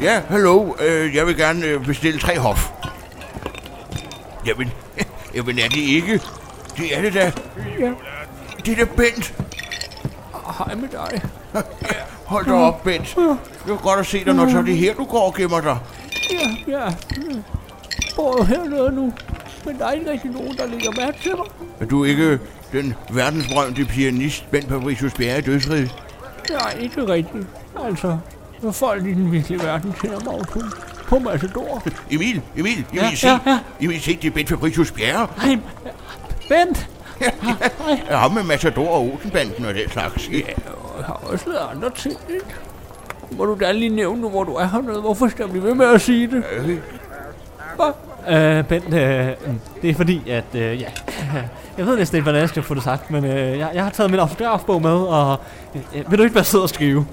Ja, 0.00 0.20
hallo. 0.28 0.72
Øh, 0.80 1.14
jeg 1.14 1.26
vil 1.26 1.36
gerne 1.36 1.66
øh, 1.66 1.84
bestille 1.84 2.20
tre 2.20 2.38
hof. 2.38 2.70
Jamen, 4.46 4.72
jamen 5.34 5.58
er 5.58 5.68
det 5.68 5.76
ikke? 5.76 6.20
Det 6.76 6.96
er 6.98 7.02
det 7.02 7.14
da. 7.14 7.32
Ja. 7.80 7.90
Det 8.66 8.72
er 8.80 8.84
da 8.84 8.90
Bent. 8.96 9.34
Hej 10.58 10.74
med 10.74 10.88
dig. 10.88 11.22
Hold 12.24 12.46
da 12.46 12.52
op, 12.52 12.82
Bent. 12.84 13.14
Det 13.66 13.72
er 13.72 13.76
godt 13.82 14.00
at 14.00 14.06
se 14.06 14.24
dig, 14.24 14.34
når 14.34 14.50
så 14.50 14.58
er 14.58 14.62
det 14.62 14.76
her, 14.76 14.94
du 14.94 15.04
går 15.04 15.26
og 15.26 15.34
gemmer 15.34 15.60
dig. 15.60 15.78
Ja, 16.32 16.72
ja. 16.72 16.94
Bor 18.16 18.36
jo 18.38 18.44
hernede 18.44 18.92
nu. 18.92 19.12
Men 19.66 19.78
der 19.78 19.86
er 19.86 19.92
ikke 19.92 20.10
rigtig 20.10 20.30
nogen, 20.30 20.56
der 20.56 20.66
ligger 20.66 20.90
mærke 20.96 21.18
til 21.22 21.30
mig. 21.36 21.46
Er 21.80 21.84
du 21.84 22.04
ikke 22.04 22.38
den 22.72 22.94
verdensberømte 23.12 23.84
pianist, 23.84 24.50
Bent 24.50 24.68
Fabricius 24.68 25.12
Bjerre 25.14 25.38
i 25.38 25.42
dødsriget? 25.42 25.94
Nej, 26.50 26.76
ikke 26.80 27.08
rigtigt. 27.08 27.46
Altså, 27.86 28.18
når 28.62 28.70
folk 28.72 29.06
i 29.06 29.14
den 29.14 29.32
virkelige 29.32 29.62
verden 29.62 29.94
kender 30.00 30.20
mig 30.24 30.38
jo 30.38 30.44
kun 30.44 30.62
på 31.08 31.18
Matador. 31.18 31.82
Emil, 32.10 32.40
Emil, 32.56 32.72
Emil, 32.72 32.84
Ja, 32.94 33.14
se. 33.14 33.26
ja, 33.28 33.38
ja. 33.46 33.58
Emil, 33.80 34.00
se, 34.00 34.16
det 34.22 34.24
er 34.28 34.30
Bent 34.30 34.48
Fabricius 34.48 34.90
Bjerre. 34.92 35.26
Hej, 35.42 35.58
Bent. 36.48 36.88
Er 38.08 38.16
ham 38.16 38.30
med 38.32 38.42
Matador 38.42 38.88
og 38.88 39.02
Olsenbanden 39.14 39.64
og 39.64 39.74
den 39.74 39.90
slags. 39.90 40.28
Ja. 40.28 40.36
Jeg 40.36 41.04
har 41.06 41.20
også 41.32 41.44
lavet 41.46 41.60
andre 41.76 41.90
ting, 41.90 42.16
ikke? 42.34 42.46
Må 43.38 43.44
du 43.44 43.56
da 43.60 43.72
lige 43.72 43.88
nævne 43.88 44.20
nu, 44.20 44.28
hvor 44.28 44.44
du 44.44 44.54
er 44.54 44.66
hernede. 44.66 45.00
Hvorfor 45.00 45.28
skal 45.28 45.52
vi 45.54 45.62
ved 45.62 45.74
med 45.74 45.86
at 45.86 46.00
sige 46.00 46.26
det? 46.26 46.44
Hvad? 47.76 47.92
Øh, 48.28 48.64
Bent, 48.64 48.84
øh, 48.94 49.28
det 49.82 49.90
er 49.90 49.94
fordi, 49.94 50.30
at, 50.30 50.44
øh, 50.54 50.80
ja, 50.80 50.88
jeg 51.78 51.86
ved 51.86 51.96
næsten 51.96 52.16
ikke, 52.16 52.22
hvordan 52.22 52.40
jeg 52.40 52.48
skal 52.48 52.62
få 52.62 52.74
det 52.74 52.82
sagt, 52.82 53.10
men 53.10 53.24
øh, 53.24 53.58
jeg, 53.58 53.70
jeg 53.74 53.82
har 53.84 53.90
taget 53.90 54.10
min 54.10 54.20
autografbog 54.20 54.82
med, 54.82 54.96
og 54.96 55.40
øh, 55.94 56.10
vil 56.10 56.18
du 56.18 56.22
ikke 56.22 56.34
være 56.34 56.44
sød 56.44 56.60
og 56.60 56.68
skrive? 56.68 57.06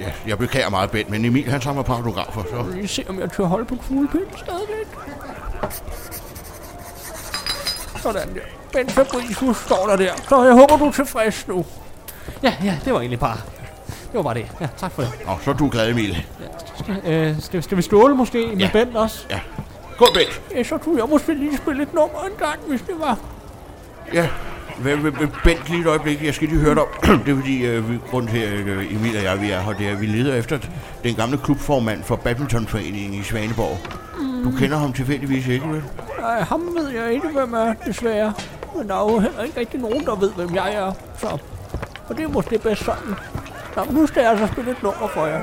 ja, 0.00 0.10
jeg 0.26 0.38
beklager 0.38 0.70
meget, 0.70 0.90
Bent, 0.90 1.10
men 1.10 1.24
Emil 1.24 1.50
han 1.50 1.60
samler 1.60 1.82
på 1.82 1.92
autografer, 1.92 2.42
så... 2.50 2.70
Lige 2.74 2.88
se, 2.88 3.04
om 3.08 3.20
jeg 3.20 3.30
tør 3.30 3.44
holde 3.44 3.64
på 3.64 3.76
kuglepinden 3.88 4.28
stadigvæk. 4.36 4.86
Sådan 8.02 8.34
der. 8.34 8.40
Bent 8.72 8.92
Fabricius 8.92 9.56
står 9.56 9.86
der 9.86 9.96
der, 9.96 10.12
så 10.28 10.44
jeg 10.44 10.52
håber, 10.52 10.76
du 10.76 10.84
er 10.86 10.92
tilfreds 10.92 11.48
nu. 11.48 11.64
Ja, 12.42 12.54
ja, 12.64 12.78
det 12.84 12.92
var 12.92 12.98
egentlig 13.00 13.20
bare, 13.20 13.36
det 13.86 14.14
var 14.14 14.22
bare 14.22 14.34
det. 14.34 14.46
Ja, 14.60 14.66
tak 14.76 14.92
for 14.92 15.02
det. 15.02 15.10
Nå, 15.26 15.32
så 15.44 15.50
er 15.50 15.54
du 15.54 15.68
glad, 15.68 15.90
Emil. 15.90 16.26
Øh, 17.06 17.40
skal, 17.40 17.62
skal 17.62 17.76
vi 17.76 17.82
ståle 17.82 18.14
måske 18.14 18.46
med 18.46 18.56
Ja. 18.56 18.70
Bent 18.72 18.96
også? 18.96 19.26
Ja. 19.30 19.40
Gå, 19.98 20.06
Bent. 20.14 20.42
Ja, 20.54 20.62
så 20.62 20.78
kunne 20.78 21.00
jeg 21.00 21.08
måske 21.08 21.34
lige 21.34 21.56
spille 21.56 21.82
et 21.82 21.94
nummer 21.94 22.20
en 22.24 22.36
gang, 22.38 22.58
hvis 22.68 22.80
det 22.80 22.94
var. 22.98 23.18
Ja, 24.14 24.28
Bent 25.44 25.68
lige 25.68 25.80
et 25.80 25.86
øjeblik, 25.86 26.24
jeg 26.24 26.34
skal 26.34 26.48
lige 26.48 26.60
høre 26.60 26.74
dig 26.74 26.82
om. 26.82 26.88
Det 27.26 27.32
er 27.32 27.36
fordi, 27.36 27.66
øh, 27.66 27.90
vi, 27.90 27.98
grunden 28.10 28.30
til, 28.30 28.38
at 28.38 28.52
øh, 28.52 28.94
Emil 28.94 29.16
og 29.16 29.22
jeg 29.22 29.40
vi 29.40 29.50
er 29.50 29.60
her, 29.60 29.72
det 29.72 29.88
er, 29.88 29.96
vi 29.96 30.06
leder 30.06 30.34
efter 30.34 30.58
den 31.04 31.14
gamle 31.14 31.38
klubformand 31.38 32.02
for 32.02 32.16
badmintonforeningen 32.16 33.14
i 33.14 33.22
Svaneborg. 33.22 33.78
Du 34.44 34.50
kender 34.58 34.76
ham 34.76 34.92
tilfældigvis 34.92 35.46
ikke, 35.46 35.68
vel? 35.68 35.82
Nej, 36.20 36.40
ham 36.40 36.76
ved 36.76 36.88
jeg 36.88 37.12
ikke, 37.12 37.28
hvem 37.28 37.54
er, 37.54 37.74
desværre. 37.86 38.32
Men 38.76 38.88
der 38.88 38.94
er 38.94 39.12
jo 39.12 39.18
heller 39.18 39.42
ikke 39.42 39.60
rigtig 39.60 39.80
nogen, 39.80 40.04
der 40.04 40.14
ved, 40.14 40.30
hvem 40.32 40.54
jeg 40.54 40.74
er. 40.74 40.92
Så, 41.18 41.26
og 42.08 42.16
det 42.16 42.24
er 42.24 42.28
måske 42.28 42.58
bedst 42.58 42.84
sådan. 42.84 43.14
Nå, 43.76 43.84
nu 43.90 44.06
skal 44.06 44.20
jeg 44.20 44.30
altså 44.30 44.46
spille 44.46 44.70
et 44.70 44.82
nummer 44.82 45.08
for 45.14 45.26
jer. 45.26 45.42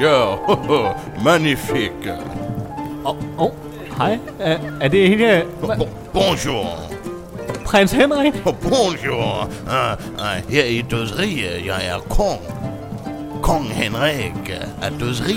Ja, 0.00 0.36
magnifique. 1.24 2.12
Åh, 3.04 3.10
oh, 3.10 3.16
oh, 3.38 3.50
hej. 3.98 4.18
Er, 4.40 4.58
er 4.80 4.88
det 4.88 4.98
ikke 4.98 5.44
Bo- 5.60 5.88
bonjour. 6.12 6.66
prins 7.64 7.92
Henrik? 7.92 8.32
Bonjour. 8.44 9.48
Uh, 9.66 9.72
uh, 10.14 10.50
her 10.52 10.64
i 10.64 10.82
dødsriget, 10.90 11.66
jeg 11.66 11.86
er 11.86 11.98
kong. 12.10 12.40
Kong 13.42 13.64
Henrik 13.64 14.50
af 14.82 14.90
dødsrig. 15.00 15.36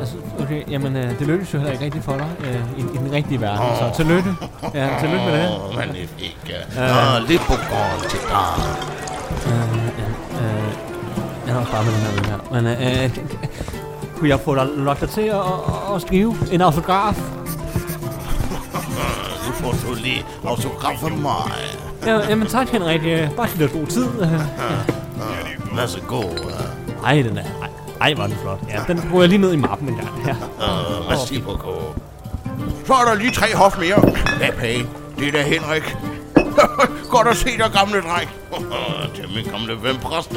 Altså, 0.00 0.14
okay, 0.40 0.62
jamen, 0.70 0.96
øh, 0.96 1.18
det 1.18 1.26
lykkes 1.26 1.54
jo 1.54 1.58
heller 1.58 1.72
ikke 1.72 1.84
rigtigt 1.84 2.04
for 2.04 2.12
dig 2.16 2.26
øh, 2.44 2.60
i, 2.78 2.80
i 2.80 2.96
den 2.98 3.12
rigtige 3.12 3.40
verden. 3.40 3.66
Så 3.78 3.96
tillykke. 3.96 4.30
Ja, 4.74 4.88
tillykke 5.00 5.24
med 5.26 5.32
det. 5.42 5.48
Åh, 5.50 5.74
magnifique. 5.76 6.56
Uh, 6.76 7.28
lidt 7.28 7.40
på 7.40 7.52
grund 7.54 8.10
til 8.10 8.18
dig. 8.18 8.62
Øh, 9.46 10.15
også 11.58 11.72
bare 11.72 11.84
med 11.84 11.92
den 11.92 12.00
her 12.00 12.12
øl 12.18 12.26
her. 12.26 12.38
Men 12.52 12.66
øh, 12.66 13.04
øh, 13.04 13.10
kunne 14.18 14.28
jeg 14.28 14.40
få 14.40 14.54
dig 14.54 14.66
lukket 14.76 15.00
dig 15.00 15.10
til 15.10 15.20
at, 15.20 15.36
at, 15.36 15.94
at 15.94 16.00
skrive 16.02 16.36
en 16.52 16.60
autograf? 16.60 17.14
Nu 19.46 19.52
får 19.52 19.74
du 19.88 19.94
lige 19.94 20.26
autograf 20.46 21.04
af 21.04 21.10
mig. 21.10 21.52
Ja, 22.06 22.28
jamen 22.28 22.46
tak 22.46 22.68
Henrik. 22.68 23.00
Øh, 23.04 23.30
Bare 23.36 23.48
giv 23.48 23.58
dig 23.58 23.72
god 23.80 23.86
tid. 23.86 24.06
Øh, 25.16 25.76
Værsgo. 25.76 26.22
Ej, 27.04 27.22
den 27.22 27.38
er... 27.38 27.42
Ej, 27.42 27.68
ej, 28.00 28.14
var 28.16 28.26
den 28.26 28.36
flot. 28.42 28.58
Ja, 28.68 28.80
den 28.88 29.02
bruger 29.10 29.22
jeg 29.22 29.28
lige 29.28 29.38
ned 29.38 29.52
i 29.52 29.56
mappen 29.56 29.88
en 29.88 29.94
gang. 29.96 30.08
Ja. 30.26 30.30
Uh, 30.32 31.08
merci 31.08 31.40
beaucoup. 31.40 31.96
Så 32.86 32.92
er 32.94 33.04
der 33.08 33.14
lige 33.14 33.30
tre 33.30 33.56
hof 33.56 33.78
mere. 33.78 34.00
Hvad 34.38 34.52
pæn? 34.58 34.86
Det 35.18 35.28
er 35.28 35.32
da 35.32 35.42
Henrik. 35.42 35.96
Godt 37.10 37.28
at 37.28 37.36
se 37.36 37.58
dig, 37.58 37.70
gamle 37.72 38.00
dreng. 38.00 38.30
er 39.22 39.34
min 39.34 39.44
gamle 39.44 39.82
ven 39.82 39.98
præsten. 39.98 40.36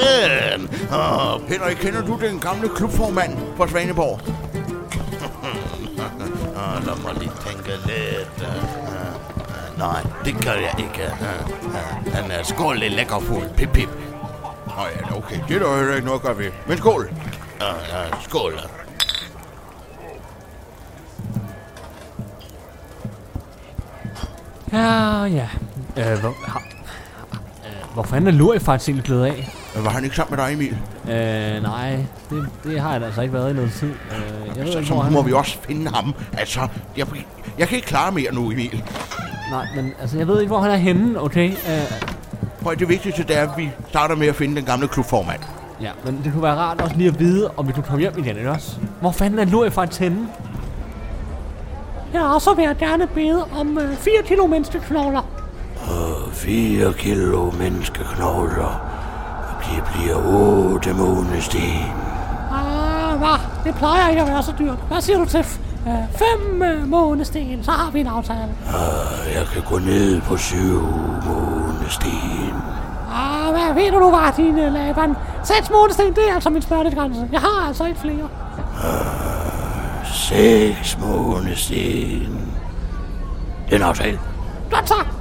Henrik, 1.48 1.78
kender 1.78 2.02
du 2.06 2.20
den 2.22 2.40
gamle 2.40 2.70
klubformand 2.70 3.38
for 3.58 3.68
Svaneborg? 3.68 4.20
lad 6.86 6.96
mig 7.04 7.14
lige 7.14 7.32
tænke 7.48 7.70
lidt. 7.86 8.48
Nej, 9.78 10.04
det 10.26 10.46
gør 10.46 10.54
jeg 10.54 10.76
ikke. 10.78 11.10
Han 12.14 12.32
er 12.32 12.44
skål 12.44 12.78
lidt 12.78 12.94
lækker 12.94 13.20
fuld. 13.20 13.50
Pip, 13.58 13.70
pip. 13.70 13.90
Nå 14.68 14.86
ja, 14.86 15.18
okay. 15.18 15.40
Det 15.48 15.56
er 15.56 15.60
der 15.60 15.96
ikke 15.96 16.06
noget 16.06 16.20
at 16.20 16.26
gøre 16.26 16.38
ved. 16.38 16.52
Men 16.68 16.78
skål. 16.78 17.10
Skål. 18.22 18.60
Ja, 24.72 25.24
ja. 25.24 25.48
Øh, 26.00 26.20
hvor, 26.20 26.36
har, 26.48 26.64
øh, 27.66 27.94
hvor 27.94 28.04
fanden 28.04 28.28
er 28.28 28.32
Luri 28.32 28.60
faktisk 28.60 28.90
egentlig 28.90 29.04
blevet 29.06 29.26
af? 29.26 29.50
Var 29.76 29.90
han 29.90 30.04
ikke 30.04 30.16
sammen 30.16 30.36
med 30.38 30.46
dig, 30.46 30.54
Emil? 30.54 30.78
Øh, 31.10 31.64
nej, 31.64 32.06
det, 32.30 32.48
det 32.64 32.80
har 32.82 32.92
jeg 32.92 33.02
da 33.02 33.06
altså 33.06 33.22
ikke 33.22 33.34
været 33.34 33.52
i 33.52 33.54
noget 33.54 33.72
tid. 33.74 33.88
Øh, 33.90 34.58
jeg 34.58 34.66
ved 34.66 34.72
Så, 34.72 34.78
ikke, 34.78 34.88
så 34.88 35.00
han 35.00 35.14
må 35.14 35.22
vi 35.22 35.34
også 35.34 35.58
finde 35.68 35.92
ham. 35.92 36.14
Altså, 36.38 36.68
jeg, 36.98 37.08
jeg 37.58 37.68
kan 37.68 37.76
ikke 37.76 37.88
klare 37.88 38.12
mere 38.12 38.34
nu, 38.34 38.52
Emil. 38.52 38.84
Nej, 39.52 39.66
men 39.76 39.94
altså, 40.02 40.18
jeg 40.18 40.28
ved 40.28 40.40
ikke, 40.40 40.48
hvor 40.48 40.60
han 40.62 40.72
er 40.72 40.76
henne, 40.76 41.22
okay? 41.24 41.52
Øh, 41.52 41.92
Prøv, 42.64 42.76
det 42.76 42.90
vigtigste 42.90 43.24
det 43.24 43.38
er, 43.38 43.42
at 43.50 43.58
vi 43.58 43.72
starter 43.90 44.16
med 44.16 44.28
at 44.28 44.36
finde 44.36 44.56
den 44.56 44.66
gamle 44.66 44.88
klubformand. 44.88 45.40
ja, 45.82 45.92
men 46.06 46.22
det 46.24 46.32
kunne 46.34 46.44
være 46.44 46.56
rart 46.56 46.82
også 46.82 46.96
lige 46.96 47.08
at 47.08 47.20
vide, 47.20 47.52
om 47.58 47.68
vi 47.68 47.74
kunne 47.74 47.84
komme 47.84 48.00
hjem 48.00 48.14
igen, 48.18 48.38
ikke 48.38 48.52
også? 48.52 48.76
Hvor 49.02 49.12
fanden 49.12 49.40
er 49.40 49.46
Luri 49.46 49.70
faktisk 49.70 50.02
henne? 50.02 50.28
Ja, 52.14 52.34
og 52.34 52.42
så 52.42 52.54
vil 52.54 52.64
jeg 52.64 52.78
gerne 52.78 53.08
bede 53.08 53.46
om 53.60 53.78
øh, 53.78 53.96
4 53.98 54.14
kilo 54.26 54.48
menneskeknogler. 54.48 55.22
4 56.40 56.94
kilo 56.94 57.52
menneskeknogler. 57.52 58.82
Det 59.60 59.84
bliver 59.84 60.16
8 60.74 60.94
månesten. 60.94 61.62
Ah, 62.52 63.18
hvad? 63.18 63.40
Det 63.64 63.76
plejer 63.76 64.10
ikke 64.10 64.22
at 64.22 64.28
være 64.28 64.44
så 64.44 64.54
dyrt. 64.60 64.78
Hvad 64.88 65.02
siger 65.02 65.18
du 65.18 65.26
til 65.26 65.44
5 65.44 66.62
øh, 66.64 66.88
månesten? 66.88 67.64
Så 67.64 67.72
har 67.72 67.92
vi 67.92 68.00
en 68.00 68.08
aftale. 68.08 68.50
Jeg 69.36 69.46
kan 69.54 69.62
gå 69.70 69.80
ned 69.80 70.22
på 70.22 70.38
7 70.38 70.58
månesten. 71.26 72.54
Ah, 73.14 73.54
hvad 73.54 73.84
ved 73.84 73.92
du 73.92 74.00
nu, 74.00 74.12
var 74.12 74.34
din 74.38 74.60
øh, 74.60 74.74
Laban? 74.74 75.16
6 75.44 75.70
månesten, 75.70 76.08
det 76.08 76.30
er 76.30 76.34
altså 76.34 76.50
min 76.50 76.62
spørgetgrænse. 76.62 77.28
Jeg 77.32 77.40
har 77.40 77.68
altså 77.68 77.86
ikke 77.86 78.00
flere. 78.00 78.30
6 80.04 80.98
månesten. 81.02 82.50
Det 83.66 83.72
er 83.72 83.76
en 83.76 83.82
aftale. 83.82 84.20
Godt 84.72 84.90
så. 84.90 85.19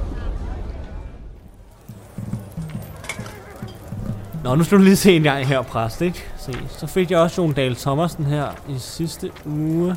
Nå, 4.48 4.54
nu 4.54 4.64
skal 4.64 4.78
du 4.78 4.82
lige 4.82 4.96
se 4.96 5.16
en 5.16 5.22
gang 5.22 5.46
her, 5.46 5.62
præst, 5.62 6.00
ikke? 6.02 6.24
Se, 6.38 6.52
så 6.68 6.86
fik 6.86 7.10
jeg 7.10 7.18
også 7.18 7.42
Jon 7.42 7.52
Dahl 7.52 7.76
Thomasen 7.76 8.24
her 8.24 8.46
i 8.68 8.78
sidste 8.78 9.30
uge. 9.44 9.96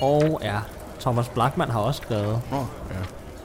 Og 0.00 0.40
ja, 0.42 0.58
Thomas 1.00 1.28
Blackman 1.28 1.70
har 1.70 1.80
også 1.80 2.02
skrevet. 2.04 2.40
Nå, 2.50 2.56
ja. 2.56 2.96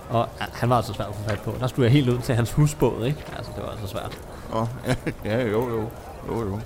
Og 0.10 0.30
ja, 0.40 0.46
han 0.54 0.70
var 0.70 0.76
altså 0.78 0.94
svær 0.94 1.06
at 1.06 1.16
få 1.16 1.30
fat 1.30 1.40
på. 1.40 1.56
Der 1.60 1.68
skulle 1.68 1.86
jeg 1.86 1.92
helt 1.92 2.10
ud 2.10 2.18
til 2.18 2.36
hans 2.36 2.52
husbåd, 2.52 3.06
ikke? 3.06 3.20
Altså, 3.38 3.52
det 3.56 3.64
var 3.64 3.70
altså 3.70 3.88
svært. 3.88 4.20
Nå, 4.54 4.68
ja, 4.88 4.96
ja, 5.32 5.48
jo, 5.48 5.70
jo. 5.70 5.90
Jo, 6.28 6.50
jo. 6.50 6.60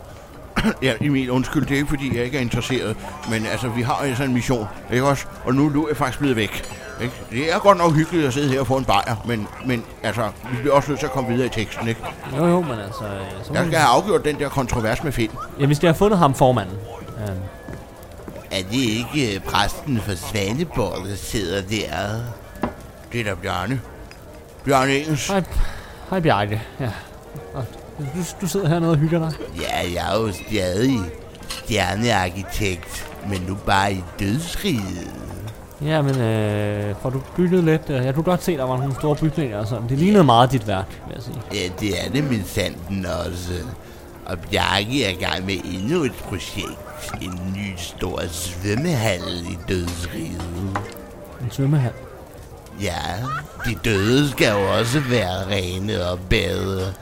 Ja, 0.82 0.94
Emil, 1.02 1.32
undskyld, 1.32 1.66
det 1.66 1.72
er 1.72 1.78
ikke 1.78 1.90
fordi, 1.90 2.18
jeg 2.18 2.26
ikke 2.26 2.38
er 2.38 2.42
interesseret. 2.42 2.98
Men 3.30 3.46
altså, 3.46 3.68
vi 3.68 3.82
har 3.82 4.06
jo 4.06 4.16
sådan 4.16 4.30
en 4.30 4.34
mission, 4.34 4.68
ikke 4.92 5.06
også? 5.06 5.26
Og 5.46 5.56
nu, 5.56 5.70
nu 5.70 5.84
er 5.84 5.88
jeg 5.88 5.98
faktisk 5.98 6.20
blevet 6.20 6.36
væk. 6.36 6.64
Ikke? 7.02 7.16
Det 7.32 7.54
er 7.54 7.60
godt 7.60 7.78
nok 7.78 7.94
hyggeligt 7.94 8.28
at 8.28 8.34
sidde 8.34 8.50
her 8.50 8.60
og 8.60 8.68
få 8.68 8.78
en 8.78 8.86
bajer, 8.86 9.16
men, 9.26 9.48
men 9.66 9.84
altså, 10.04 10.22
vi 10.52 10.58
bliver 10.60 10.76
også 10.76 10.90
nødt 10.90 11.00
til 11.00 11.08
at 11.08 11.12
komme 11.14 11.30
videre 11.30 11.46
i 11.46 11.50
teksten, 11.50 11.88
ikke? 11.88 12.02
Jo, 12.38 12.46
jo, 12.48 12.62
men 12.62 12.72
altså... 12.80 13.04
øh, 13.04 13.22
Så 13.44 13.54
Jeg 13.54 13.66
skal 13.66 13.80
have 13.80 13.90
afgjort 13.90 14.26
den 14.26 14.40
der 14.40 14.50
kontrovers 14.50 15.04
med 15.04 15.12
Finn. 15.12 15.32
Ja, 15.60 15.66
vi 15.66 15.76
skal 15.76 15.88
have 15.88 15.96
fundet 15.96 16.20
ham 16.20 16.34
formanden. 16.34 16.76
Um, 17.18 17.36
Er 18.52 18.62
det 18.72 18.74
ikke 18.74 19.36
øh, 19.36 19.42
præsten 19.42 20.02
for 20.02 20.16
Svaneborg, 20.16 21.06
der 21.10 21.16
sidder 21.16 21.62
der? 21.62 21.88
Det 23.12 23.20
er 23.20 23.24
da 23.24 23.34
Bjarne. 23.34 23.82
Bjarne 24.66 24.96
Engels. 24.96 25.28
Hej, 25.28 25.44
hej 26.10 26.20
Bjarke. 26.20 26.62
Ja. 26.80 26.90
Du, 28.00 28.06
du 28.42 28.48
sidder 28.48 28.68
hernede 28.68 28.92
og 28.92 28.98
hygger 28.98 29.20
dig. 29.20 29.32
Ja, 29.62 29.78
jeg 29.94 30.16
er 30.16 30.20
jo 30.22 30.32
stadig 30.32 31.00
stjernearkitekt, 31.50 33.08
men 33.30 33.42
nu 33.48 33.56
bare 33.66 33.94
i 33.94 34.04
dødsriget. 34.20 35.12
Ja, 35.86 36.02
men 36.02 36.22
øh, 36.22 36.96
får 37.02 37.10
du 37.10 37.22
bygget 37.36 37.64
lidt? 37.64 37.82
Jeg 37.90 38.16
kunne 38.16 38.24
godt 38.24 38.44
se, 38.44 38.58
der 38.58 38.64
var 38.64 38.78
nogle 38.78 38.96
store 38.96 39.16
bygninger 39.16 39.58
og 39.60 39.68
sådan. 39.68 39.90
Det 39.90 39.98
lignede 39.98 40.24
meget 40.24 40.52
dit 40.52 40.68
værk, 40.68 41.02
vil 41.08 41.14
jeg 41.16 41.24
sige. 41.24 41.42
Ja, 41.54 41.70
det 41.80 42.06
er 42.06 42.12
det 42.12 42.24
med 42.24 42.44
sanden 42.46 43.06
også. 43.06 43.54
Og 44.26 44.38
Bjarke 44.52 45.06
er 45.06 45.10
i 45.10 45.14
gang 45.14 45.46
med 45.46 45.56
endnu 45.64 46.04
et 46.04 46.14
projekt. 46.14 46.78
En 47.22 47.54
ny 47.56 47.74
stor 47.78 48.22
svømmehal 48.28 49.22
i 49.52 49.58
dødsriget. 49.70 50.42
En 51.42 51.52
svømmehal. 51.52 51.92
Ja, 52.82 53.02
de 53.66 53.76
døde 53.86 54.30
skal 54.30 54.52
jo 54.62 54.78
også 54.80 55.00
være 55.00 55.48
rene 55.50 56.06
og 56.06 56.20
bade. 56.30 56.94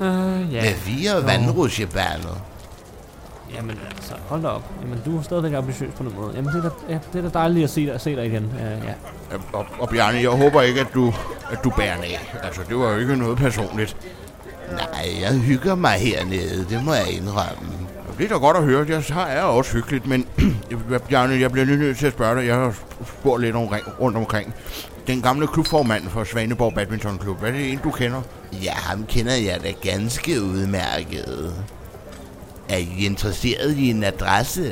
Øh, 0.00 0.54
ja. 0.54 0.62
Med 0.62 0.74
fire 0.74 1.24
vandrutsjebaner. 1.26 2.42
Jamen 3.54 3.78
altså, 3.96 4.14
hold 4.28 4.42
da 4.42 4.48
op. 4.48 4.62
Jamen, 4.82 5.02
du 5.04 5.18
er 5.18 5.22
stadigvæk 5.22 5.52
ambitiøs 5.52 5.94
på 5.96 6.02
den 6.02 6.12
måde. 6.16 6.32
Jamen, 6.34 6.52
det 6.54 6.64
er 6.64 6.68
da, 6.68 6.92
ja, 6.92 6.98
det 7.12 7.24
er 7.24 7.28
da 7.28 7.38
dejligt 7.38 7.64
at 7.64 7.70
se 7.70 7.86
dig, 7.86 8.00
se 8.00 8.16
dig 8.16 8.26
igen. 8.26 8.44
Uh, 8.44 8.60
ja. 8.60 8.94
Og, 9.52 9.66
og 9.78 9.88
Bjarne, 9.88 10.18
jeg 10.18 10.30
håber 10.30 10.62
ikke, 10.62 10.80
at 10.80 10.94
du, 10.94 11.14
at 11.50 11.64
du 11.64 11.70
bærer 11.70 11.96
af. 11.96 12.36
Altså, 12.42 12.60
det 12.68 12.76
var 12.76 12.90
jo 12.90 12.98
ikke 12.98 13.16
noget 13.16 13.38
personligt. 13.38 13.96
Nej, 14.70 15.20
jeg 15.20 15.38
hygger 15.38 15.74
mig 15.74 15.92
hernede, 15.92 16.66
det 16.70 16.84
må 16.84 16.94
jeg 16.94 17.10
indrømme. 17.10 17.82
Det 18.18 18.24
er 18.24 18.28
da 18.28 18.34
godt 18.34 18.56
at 18.56 18.64
høre, 18.64 18.86
jeg 18.88 19.02
har 19.10 19.26
er 19.26 19.42
også 19.42 19.72
hyggeligt, 19.72 20.06
men 20.06 20.26
Bjarne, 21.08 21.40
jeg 21.40 21.52
bliver 21.52 21.64
lige 21.64 21.78
nødt 21.78 21.98
til 21.98 22.06
at 22.06 22.12
spørge 22.12 22.40
dig. 22.40 22.46
Jeg 22.46 22.56
har 22.56 22.74
spurgt 23.06 23.42
lidt 23.42 23.56
omkring, 23.56 23.84
rundt 24.00 24.16
omkring. 24.16 24.54
Den 25.06 25.22
gamle 25.22 25.46
klubformand 25.46 26.08
for 26.08 26.24
Svaneborg 26.24 26.74
Badminton 26.74 27.18
Klub, 27.18 27.38
hvad 27.38 27.48
er 27.48 27.52
det 27.52 27.72
en, 27.72 27.80
du 27.84 27.90
kender? 27.90 28.22
Ja, 28.62 28.72
ham 28.72 29.06
kender 29.06 29.32
jeg 29.34 29.60
da 29.62 29.90
ganske 29.90 30.42
udmærket. 30.42 31.54
Er 32.68 32.76
I 32.76 33.06
interesseret 33.06 33.76
i 33.76 33.90
en 33.90 34.04
adresse? 34.04 34.62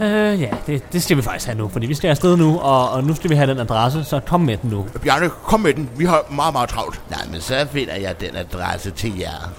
Øh, 0.00 0.40
ja, 0.40 0.48
det, 0.66 0.92
det 0.92 1.02
skal 1.02 1.16
vi 1.16 1.22
faktisk 1.22 1.46
have 1.46 1.58
nu, 1.58 1.68
fordi 1.68 1.86
vi 1.86 1.94
skal 1.94 2.08
afsted 2.08 2.36
nu, 2.36 2.58
og, 2.58 2.90
og 2.90 3.04
nu 3.04 3.14
skal 3.14 3.30
vi 3.30 3.34
have 3.34 3.50
den 3.50 3.58
adresse, 3.58 4.04
så 4.04 4.20
kom 4.26 4.40
med 4.40 4.56
den 4.56 4.70
nu. 4.70 4.86
Bjarne, 5.02 5.28
kom 5.28 5.60
med 5.60 5.74
den. 5.74 5.88
Vi 5.98 6.04
har 6.04 6.22
meget, 6.34 6.52
meget 6.54 6.68
travlt. 6.68 7.00
Nej, 7.10 7.20
men 7.32 7.40
så 7.40 7.66
finder 7.72 7.94
jeg 7.94 8.20
den 8.20 8.36
adresse 8.36 8.90
til 8.90 9.18
jer. 9.18 9.52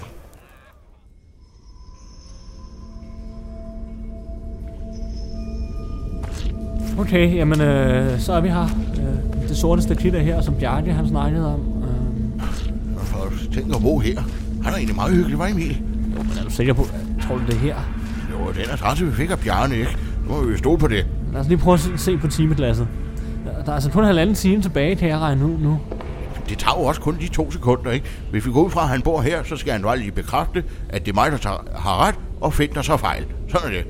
Okay, 6.98 7.34
jamen, 7.34 7.60
øh, 7.60 8.20
så 8.20 8.32
er 8.32 8.40
vi 8.40 8.48
her. 8.48 8.62
Øh, 8.62 9.48
det 9.48 9.56
sorte 9.56 9.82
stakit 9.82 10.14
er 10.14 10.20
her, 10.20 10.40
som 10.40 10.54
Bjarke 10.54 10.92
han 10.92 11.08
snakkede 11.08 11.54
om. 11.54 11.60
Øh, 11.60 12.42
For 12.96 13.32
tænk 13.54 13.74
at 13.74 13.82
bo 13.82 13.98
her. 13.98 14.20
Han 14.62 14.72
er 14.72 14.76
egentlig 14.76 14.96
meget 14.96 15.12
hyggelig, 15.14 15.38
var 15.38 15.46
Emil? 15.46 15.82
jo, 16.16 16.22
men 16.22 16.32
er 16.38 16.44
du 16.44 16.50
sikker 16.50 16.72
på, 16.72 16.86
tror 17.28 17.36
du 17.36 17.46
det 17.46 17.54
er 17.54 17.58
her? 17.58 17.76
Jo, 18.30 18.52
den 18.52 18.70
adresse, 18.72 19.06
vi 19.06 19.12
fik 19.12 19.30
af 19.30 19.38
Bjarne, 19.38 19.76
ikke? 19.76 19.96
Nu 20.26 20.34
må 20.34 20.42
vi 20.42 20.52
jo 20.52 20.58
stole 20.58 20.78
på 20.78 20.88
det. 20.88 21.06
Lad 21.32 21.40
os 21.40 21.48
lige 21.48 21.58
prøve 21.58 21.74
at 21.74 21.80
se, 21.80 21.98
se 21.98 22.16
på 22.16 22.28
timeglasset. 22.28 22.88
Der, 23.44 23.64
der 23.64 23.70
er 23.70 23.74
altså 23.74 23.90
kun 23.90 24.04
halvanden 24.04 24.34
time 24.34 24.62
tilbage, 24.62 24.96
kan 24.96 25.08
jeg 25.08 25.18
regne 25.18 25.46
ud 25.46 25.58
nu. 25.58 25.80
Det 26.48 26.58
tager 26.58 26.80
jo 26.80 26.84
også 26.84 27.00
kun 27.00 27.16
de 27.20 27.28
to 27.28 27.50
sekunder, 27.50 27.90
ikke? 27.90 28.06
Hvis 28.30 28.46
vi 28.46 28.52
går 28.52 28.62
ud 28.64 28.70
fra, 28.70 28.82
at 28.82 28.88
han 28.88 29.02
bor 29.02 29.20
her, 29.20 29.42
så 29.42 29.56
skal 29.56 29.72
han 29.72 29.82
bare 29.82 29.98
lige 29.98 30.10
bekræfte, 30.10 30.64
at 30.88 31.06
det 31.06 31.10
er 31.10 31.14
mig, 31.14 31.32
der 31.32 31.38
tager, 31.38 31.64
har 31.76 32.06
ret, 32.06 32.14
og 32.40 32.52
fedt, 32.52 32.74
der 32.74 32.82
så 32.82 32.96
fejl. 32.96 33.24
Sådan 33.48 33.68
er 33.68 33.72
det. 33.72 33.86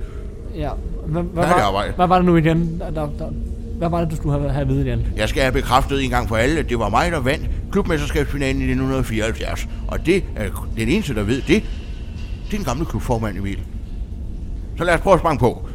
Ja, 0.55 0.71
hvad, 1.07 1.23
hvad, 1.23 1.47
var, 1.47 1.55
arbejde. 1.55 1.93
hvad 1.93 2.07
var 2.07 2.17
det 2.17 2.25
nu 2.25 2.37
igen? 2.37 2.79
Der, 2.81 2.91
der, 2.91 3.31
hvad 3.79 3.89
var 3.89 4.01
det, 4.01 4.11
du 4.11 4.17
skulle 4.17 4.39
have, 4.39 4.51
have 4.51 4.63
at 4.63 4.69
vide 4.69 4.87
igen? 4.87 5.07
Jeg 5.17 5.29
skal 5.29 5.43
have 5.43 5.53
bekræftet 5.53 6.05
en 6.05 6.11
gang 6.11 6.29
for 6.29 6.37
alle, 6.37 6.59
at 6.59 6.69
det 6.69 6.79
var 6.79 6.89
mig, 6.89 7.13
der 7.13 7.21
vandt 7.21 7.51
klubmesterskabsfinalen 7.73 8.61
i 8.61 8.65
1974. 8.65 9.69
Og 9.89 10.07
det 10.07 10.25
er 10.37 10.49
den 10.77 10.89
eneste, 10.89 11.15
der 11.15 11.23
ved 11.23 11.43
det. 11.43 11.65
Den 12.51 12.65
gamle 12.65 12.85
klubformand, 12.85 13.39
Emil. 13.39 13.61
Så 14.79 14.85
lad 14.85 14.95
os 14.95 15.01
prøve 15.01 15.15
at 15.15 15.21
springe 15.21 15.39
på. 15.39 15.69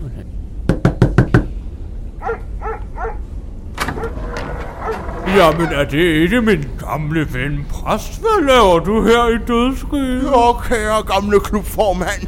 Jamen, 5.27 5.67
er 5.67 5.83
det 5.83 5.99
ikke 5.99 6.41
min 6.41 6.65
gamle 6.79 7.33
ven 7.33 7.65
præst? 7.69 8.21
Hvad 8.21 8.47
laver 8.47 8.79
du 8.79 9.03
her 9.03 9.27
i 9.27 9.37
dødsriget? 9.47 10.35
Åh, 10.35 10.63
kære 10.63 11.03
gamle 11.03 11.39
klubformand. 11.39 12.27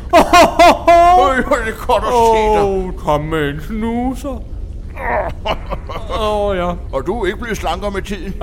Øj, 1.27 1.41
hvor 1.41 1.55
er 1.55 1.65
det 1.65 1.77
godt 1.87 2.03
at 2.03 2.09
se 2.09 2.53
dig. 2.53 2.63
Åh, 2.63 2.93
kom 2.97 3.21
med 3.21 3.49
en 3.49 3.61
snuser. 3.61 4.43
Åh, 6.19 6.47
oh, 6.47 6.57
ja. 6.57 6.71
Og 6.93 7.07
du 7.07 7.21
er 7.21 7.25
ikke 7.25 7.39
blevet 7.39 7.57
slankere 7.57 7.91
med 7.91 8.01
tiden. 8.01 8.33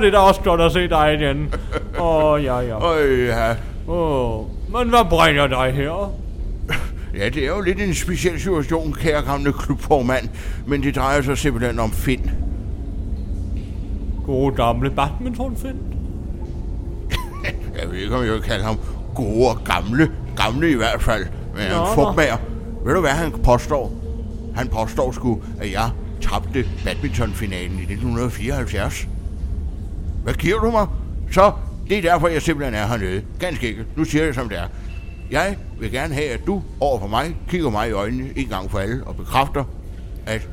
det 0.00 0.06
er 0.06 0.10
da 0.10 0.18
også 0.18 0.40
godt 0.40 0.60
at 0.60 0.72
se 0.72 0.88
dig 0.88 1.14
igen. 1.14 1.54
Åh, 1.98 2.24
oh, 2.24 2.44
ja, 2.44 2.58
ja. 2.58 2.78
Øj, 2.78 3.26
ja. 3.26 3.50
Åh, 3.88 4.38
oh, 4.38 4.46
men 4.72 4.88
hvad 4.88 5.10
bringer 5.10 5.46
dig 5.46 5.72
her? 5.72 6.12
Ja, 7.18 7.28
det 7.28 7.44
er 7.44 7.48
jo 7.48 7.60
lidt 7.60 7.80
en 7.80 7.94
speciel 7.94 8.40
situation, 8.40 8.92
kære 8.92 9.22
gamle 9.22 9.52
klubformand. 9.52 10.28
Men 10.66 10.82
det 10.82 10.96
drejer 10.96 11.22
sig 11.22 11.38
simpelthen 11.38 11.78
om 11.78 11.90
Finn. 11.90 12.30
Gode 14.26 14.54
gamle 14.56 14.90
badmintonfind. 14.90 15.78
Jeg 17.80 17.90
ved 17.90 17.98
ikke, 17.98 18.16
om 18.16 18.24
jeg 18.24 18.32
vil 18.32 18.42
kalde 18.42 18.64
ham 18.64 18.78
gode 19.14 19.48
og 19.48 19.58
gamle. 19.64 20.10
Gamle 20.36 20.70
i 20.70 20.74
hvert 20.74 21.02
fald. 21.02 21.26
Men 21.54 21.62
Nå, 21.70 21.74
en 21.74 21.80
nå. 21.80 21.86
fugtmager. 21.94 22.36
Ved 22.84 22.94
du, 22.94 23.00
hvad 23.00 23.10
han 23.10 23.30
påstår? 23.44 23.92
Han 24.54 24.68
påstår 24.68 25.12
sgu, 25.12 25.42
at 25.60 25.72
jeg 25.72 25.90
tabte 26.20 26.64
badmintonfinalen 26.84 27.78
i 27.78 27.82
1974. 27.82 29.08
Hvad 30.22 30.34
giver 30.34 30.58
du 30.60 30.70
mig? 30.70 30.86
Så 31.30 31.52
det 31.88 31.98
er 31.98 32.02
derfor, 32.02 32.28
jeg 32.28 32.42
simpelthen 32.42 32.74
er 32.74 32.86
hernede. 32.86 33.22
Ganske 33.38 33.68
enkelt. 33.68 33.96
Nu 33.96 34.04
siger 34.04 34.24
jeg, 34.24 34.34
som 34.34 34.48
det 34.48 34.58
er. 34.58 34.66
Jeg 35.30 35.56
vil 35.80 35.92
gerne 35.92 36.14
have, 36.14 36.28
at 36.28 36.40
du 36.46 36.62
over 36.80 37.00
for 37.00 37.06
mig 37.06 37.36
kigger 37.48 37.70
mig 37.70 37.88
i 37.88 37.92
øjnene 37.92 38.30
en 38.36 38.46
gang 38.46 38.70
for 38.70 38.78
alle 38.78 39.04
og 39.06 39.16
bekræfter, 39.16 39.64
at 40.26 40.48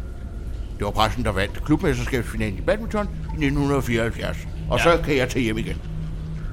det 0.78 0.86
var 0.86 0.92
præsten, 0.92 1.24
der 1.24 1.32
vandt 1.32 1.66
klubmesterskabsfinalen 1.66 2.58
i 2.58 2.62
badminton 2.62 3.06
i 3.06 3.46
1974. 3.46 4.38
Og 4.70 4.78
ja. 4.78 4.84
så 4.84 5.04
kan 5.04 5.18
jeg 5.18 5.30
tage 5.30 5.44
hjem 5.44 5.58
igen. 5.58 5.82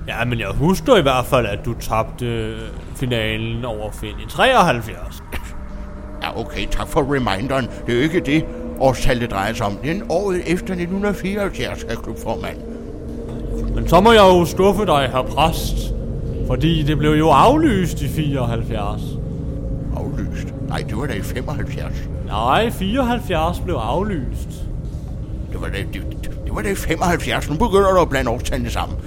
Ja, 0.08 0.24
men 0.24 0.40
jeg 0.40 0.48
husker 0.48 0.96
i 0.96 1.02
hvert 1.02 1.26
fald, 1.26 1.46
at 1.46 1.58
du 1.64 1.74
tabte 1.80 2.26
øh, 2.26 2.58
finalen 2.96 3.64
over 3.64 3.90
Finn 3.92 4.20
i 4.20 4.30
73. 4.30 5.22
Ja, 6.22 6.40
okay, 6.40 6.66
tak 6.70 6.88
for 6.88 7.14
reminderen. 7.14 7.68
Det 7.86 7.92
er 7.92 7.96
jo 7.96 8.02
ikke 8.02 8.20
det, 8.20 8.44
årstal 8.78 9.20
det 9.20 9.30
drejer 9.30 9.52
sig 9.52 9.66
om. 9.66 9.76
Det 9.76 9.90
er 9.90 10.00
året 10.08 10.36
efter 10.36 10.74
1974, 10.74 11.82
herr 11.82 11.96
klubformand. 12.02 12.75
Men 13.76 13.88
så 13.88 14.00
må 14.00 14.12
jeg 14.12 14.20
jo 14.20 14.44
skuffe 14.44 14.86
dig, 14.86 15.08
herr 15.12 15.22
præst. 15.22 15.76
Fordi 16.46 16.82
det 16.82 16.98
blev 16.98 17.10
jo 17.10 17.30
aflyst 17.30 18.02
i 18.02 18.08
74. 18.08 19.02
Aflyst. 19.96 20.54
Nej, 20.68 20.84
det 20.88 20.96
var 20.96 21.06
da 21.06 21.12
i 21.12 21.22
75. 21.22 21.94
Nej, 22.26 22.70
74 22.70 23.60
blev 23.60 23.74
aflyst. 23.74 24.48
Det 25.52 25.60
var 25.60 25.68
da, 25.68 25.78
det, 25.92 26.02
det, 26.44 26.54
var 26.54 26.62
da 26.62 26.70
i 26.70 26.74
75. 26.74 27.50
Nu 27.50 27.56
begynder 27.56 27.92
du 27.92 28.00
at 28.00 28.08
blande 28.08 28.30
årstallene 28.30 28.70
sammen. 28.70 28.98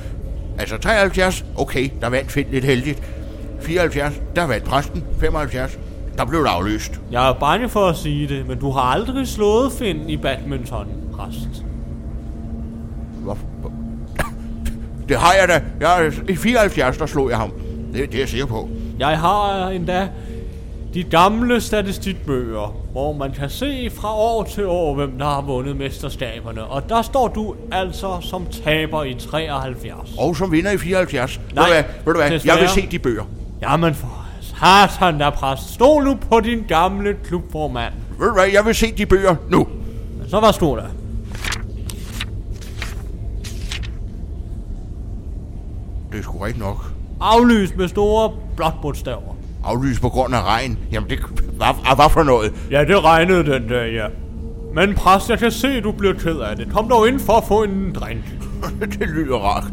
Altså 0.60 0.77
73, 0.77 1.45
okay, 1.58 1.89
der 2.01 2.10
vandt 2.10 2.32
fedt 2.32 2.51
lidt 2.51 2.65
heldigt. 2.65 3.03
74, 3.62 4.21
der 4.36 4.47
vandt 4.47 4.65
præsten. 4.65 5.03
75, 5.19 5.79
der 6.17 6.25
blev 6.25 6.43
det 6.43 6.49
aflyst. 6.49 7.01
Jeg 7.12 7.29
er 7.29 7.34
bange 7.34 7.69
for 7.69 7.86
at 7.86 7.97
sige 7.97 8.27
det, 8.27 8.47
men 8.47 8.60
du 8.60 8.71
har 8.71 8.82
aldrig 8.82 9.27
slået 9.27 9.71
Finn 9.71 10.10
i 10.10 10.17
badminton, 10.17 10.88
præst. 11.13 11.68
Det 15.10 15.17
har 15.17 15.34
jeg 15.34 15.48
da. 15.48 15.62
Jeg, 15.88 16.12
I 16.30 16.36
74, 16.36 16.98
der 16.98 17.06
slog 17.06 17.30
jeg 17.30 17.38
ham. 17.38 17.52
Det, 17.93 18.12
det 18.12 18.15
er 18.15 18.19
jeg 18.19 18.30
sikker 18.30 18.45
på. 18.45 18.69
Jeg 19.00 19.19
har 19.19 19.69
endda 19.69 20.08
de 20.93 21.04
gamle 21.04 21.62
statistikbøger, 21.62 22.76
hvor 22.91 23.13
man 23.13 23.32
kan 23.32 23.50
se 23.50 23.91
fra 23.95 24.15
år 24.15 24.43
til 24.43 24.65
år, 24.65 24.95
hvem 24.95 25.17
der 25.17 25.26
har 25.26 25.41
vundet 25.41 25.78
mesterskaberne. 25.78 26.63
Og 26.63 26.89
der 26.89 27.02
står 27.02 27.28
du 27.28 27.56
altså 27.72 28.17
som 28.22 28.45
taber 28.63 29.04
i 29.04 29.13
73. 29.13 30.10
Og 30.17 30.36
som 30.36 30.52
vinder 30.52 30.72
i 30.72 30.78
74. 30.78 31.39
Nej, 31.56 31.65
ved 31.65 31.74
du 31.74 31.74
hvad? 31.74 31.84
Ved 32.06 32.13
du 32.13 32.19
hvad? 32.19 32.30
Jeg 32.30 32.34
desværre. 32.34 32.60
vil 32.60 32.69
se 32.69 32.88
de 32.91 33.00
bøger. 33.00 33.24
Jamen 33.62 33.93
for 33.95 34.26
satan 34.41 35.19
der 35.19 35.30
præst. 35.30 35.74
Stol 35.74 36.04
nu 36.04 36.15
på 36.32 36.39
din 36.39 36.63
gamle 36.67 37.15
klubformand. 37.26 37.93
Ved 38.19 38.28
du 38.28 38.34
hvad? 38.34 38.48
Jeg 38.54 38.65
vil 38.65 38.76
se 38.76 38.91
de 38.91 39.06
bøger 39.06 39.36
nu. 39.50 39.67
Men 40.19 40.30
så 40.30 40.39
var 40.39 40.52
stod 40.52 40.78
der. 40.78 40.84
Det 46.12 46.19
er 46.19 46.24
sgu 46.24 46.38
rigtigt 46.38 46.65
nok. 46.65 46.86
Aflyst 47.22 47.78
med 47.78 47.88
store 47.88 48.32
blåtbogstaver. 48.56 49.36
Aflyst 49.63 50.02
på 50.02 50.10
grund 50.10 50.36
af 50.36 50.41
regn. 50.41 50.78
Jamen, 50.91 51.10
det 51.10 51.19
hvad, 51.58 51.95
hvad 51.95 52.10
for 52.10 52.24
noget? 52.24 52.54
Ja, 52.72 52.86
det 52.86 53.04
regnede 53.04 53.52
den 53.52 53.67
dag, 53.67 53.93
ja. 53.93 54.06
Men 54.76 54.95
præst, 54.95 55.30
jeg 55.30 55.39
kan 55.39 55.52
se, 55.52 55.82
du 55.82 55.91
bliver 55.91 56.13
ked 56.13 56.38
af 56.39 56.56
det. 56.56 56.67
Kom 56.74 56.89
dog 56.89 57.08
ind 57.08 57.19
for 57.19 57.34
at 57.34 57.43
få 57.48 57.63
en 57.63 57.93
drink. 57.95 58.24
det 59.00 59.08
lyder 59.10 59.38
rart. 59.38 59.63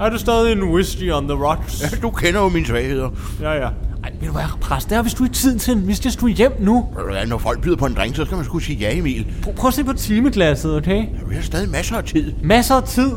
Er 0.00 0.10
det 0.10 0.20
stadig 0.20 0.52
en 0.52 0.62
whisky 0.62 1.12
on 1.12 1.28
the 1.28 1.46
rocks? 1.46 1.82
Ja, 1.82 1.96
du 2.02 2.10
kender 2.10 2.40
jo 2.40 2.48
mine 2.48 2.66
svagheder. 2.66 3.10
Ja, 3.40 3.52
ja. 3.52 3.68
Ej, 4.04 4.12
ved 4.20 4.26
du 4.26 4.32
hvad, 4.32 4.44
præst, 4.60 4.90
har 4.90 5.02
vi 5.02 5.10
stået 5.10 5.28
i 5.28 5.32
tiden 5.32 5.58
til. 5.58 5.88
Vi 5.88 5.94
skal 5.94 6.12
stå 6.12 6.26
hjem 6.26 6.52
nu. 6.60 6.88
Du 6.98 7.12
hvad, 7.12 7.26
Når 7.26 7.38
folk 7.38 7.60
byder 7.60 7.76
på 7.76 7.86
en 7.86 7.94
drink, 7.94 8.16
så 8.16 8.24
skal 8.24 8.36
man 8.36 8.44
sgu 8.44 8.58
sige 8.58 8.78
ja, 8.78 8.98
Emil. 8.98 9.26
Prøv, 9.42 9.54
prøv 9.54 9.68
at 9.68 9.74
se 9.74 9.84
på 9.84 9.92
timeglasset, 9.92 10.76
okay? 10.76 11.04
Vi 11.28 11.34
har 11.34 11.42
stadig 11.42 11.70
masser 11.70 11.96
af 11.96 12.04
tid. 12.04 12.32
Masser 12.42 12.74
af 12.74 12.82
tid. 12.82 13.10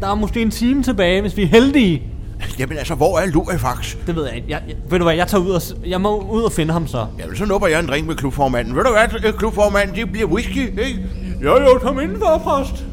Der 0.00 0.10
er 0.10 0.14
måske 0.14 0.42
en 0.42 0.50
time 0.50 0.82
tilbage, 0.82 1.20
hvis 1.20 1.36
vi 1.36 1.42
er 1.42 1.46
heldige. 1.46 2.02
Jamen 2.58 2.78
altså, 2.78 2.94
hvor 2.94 3.18
er 3.18 3.26
Lurifax? 3.26 3.96
Det 4.06 4.16
ved 4.16 4.26
jeg 4.26 4.36
ikke. 4.36 4.46
Jeg, 4.50 4.62
jeg, 4.68 4.76
ved 4.90 4.98
du 4.98 5.04
hvad, 5.04 5.14
jeg 5.14 5.28
tager 5.28 5.44
ud 5.44 5.50
og, 5.50 5.62
jeg 5.86 6.00
må 6.00 6.20
ud 6.30 6.42
og 6.42 6.52
finde 6.52 6.72
ham 6.72 6.86
så. 6.86 7.06
Jamen, 7.18 7.36
så 7.36 7.44
nupper 7.44 7.68
jeg 7.68 7.80
en 7.80 7.86
drink 7.88 8.06
med 8.06 8.14
klubformanden. 8.14 8.76
Ved 8.76 8.84
du 8.84 8.90
hvad, 8.90 9.24
øh, 9.24 9.32
klubformanden, 9.38 9.96
det 9.96 10.12
bliver 10.12 10.28
whisky, 10.28 10.80
ikke? 10.80 11.06
Jo, 11.42 11.60
jo, 11.60 11.78
kom 11.78 12.00
indenfor, 12.00 12.40
præst. 12.44 12.84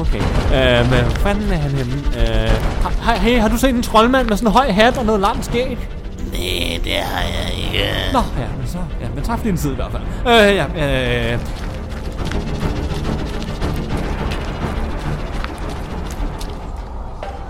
Okay. 0.00 0.20
Øh, 0.20 0.88
hvad 0.88 1.10
fanden 1.10 1.52
er 1.52 1.56
han 1.56 1.70
henne? 1.70 1.92
Øh, 2.16 2.50
hej, 3.04 3.16
hey, 3.16 3.38
har 3.40 3.48
du 3.48 3.56
set 3.56 3.70
en 3.70 3.82
troldmand 3.82 4.28
med 4.28 4.36
sådan 4.36 4.48
en 4.48 4.52
høj 4.52 4.70
hat 4.70 4.98
og 4.98 5.04
noget 5.04 5.20
langt 5.20 5.44
skæg? 5.44 5.78
Nej, 6.34 6.80
det 6.84 6.92
har 6.92 7.22
jeg 7.22 7.52
ikke. 7.56 7.84
Nå, 8.12 8.18
ja, 8.38 8.48
men 8.58 8.66
så... 8.68 8.78
Ja, 9.00 9.08
men 9.14 9.24
tak 9.24 9.38
for 9.38 9.44
din 9.46 9.56
tid 9.56 9.72
i 9.72 9.74
hvert 9.74 9.92
fald. 9.92 10.02
Øh, 10.02 10.54
ja, 10.56 10.64
øh... 10.64 11.40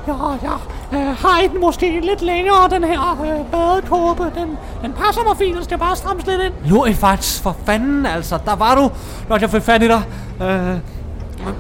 Ja, 0.09 0.15
ja. 0.43 0.55
Øh, 0.93 1.17
har 1.17 1.41
I 1.41 1.49
den 1.49 1.61
måske 1.61 2.01
lidt 2.01 2.23
længere, 2.23 2.69
den 2.71 2.85
her 2.85 3.23
øh, 3.23 3.47
badekåbe? 3.51 4.23
Den, 4.23 4.59
den 4.83 4.93
passer 4.93 5.25
mig 5.29 5.37
fint, 5.39 5.57
den 5.57 5.65
skal 5.65 5.79
bare 5.79 5.97
strammes 5.97 6.27
lidt 6.27 6.41
ind. 6.43 6.53
Lurifax, 6.65 7.41
for 7.41 7.57
fanden 7.67 8.07
altså. 8.07 8.39
Der 8.45 8.57
var 8.57 8.75
du, 8.75 8.91
når 9.29 9.39
jeg 9.39 9.51
fik 9.51 9.63
fat 9.63 9.83
i 9.83 9.89
dig. 9.89 10.03
Øh, 10.43 10.77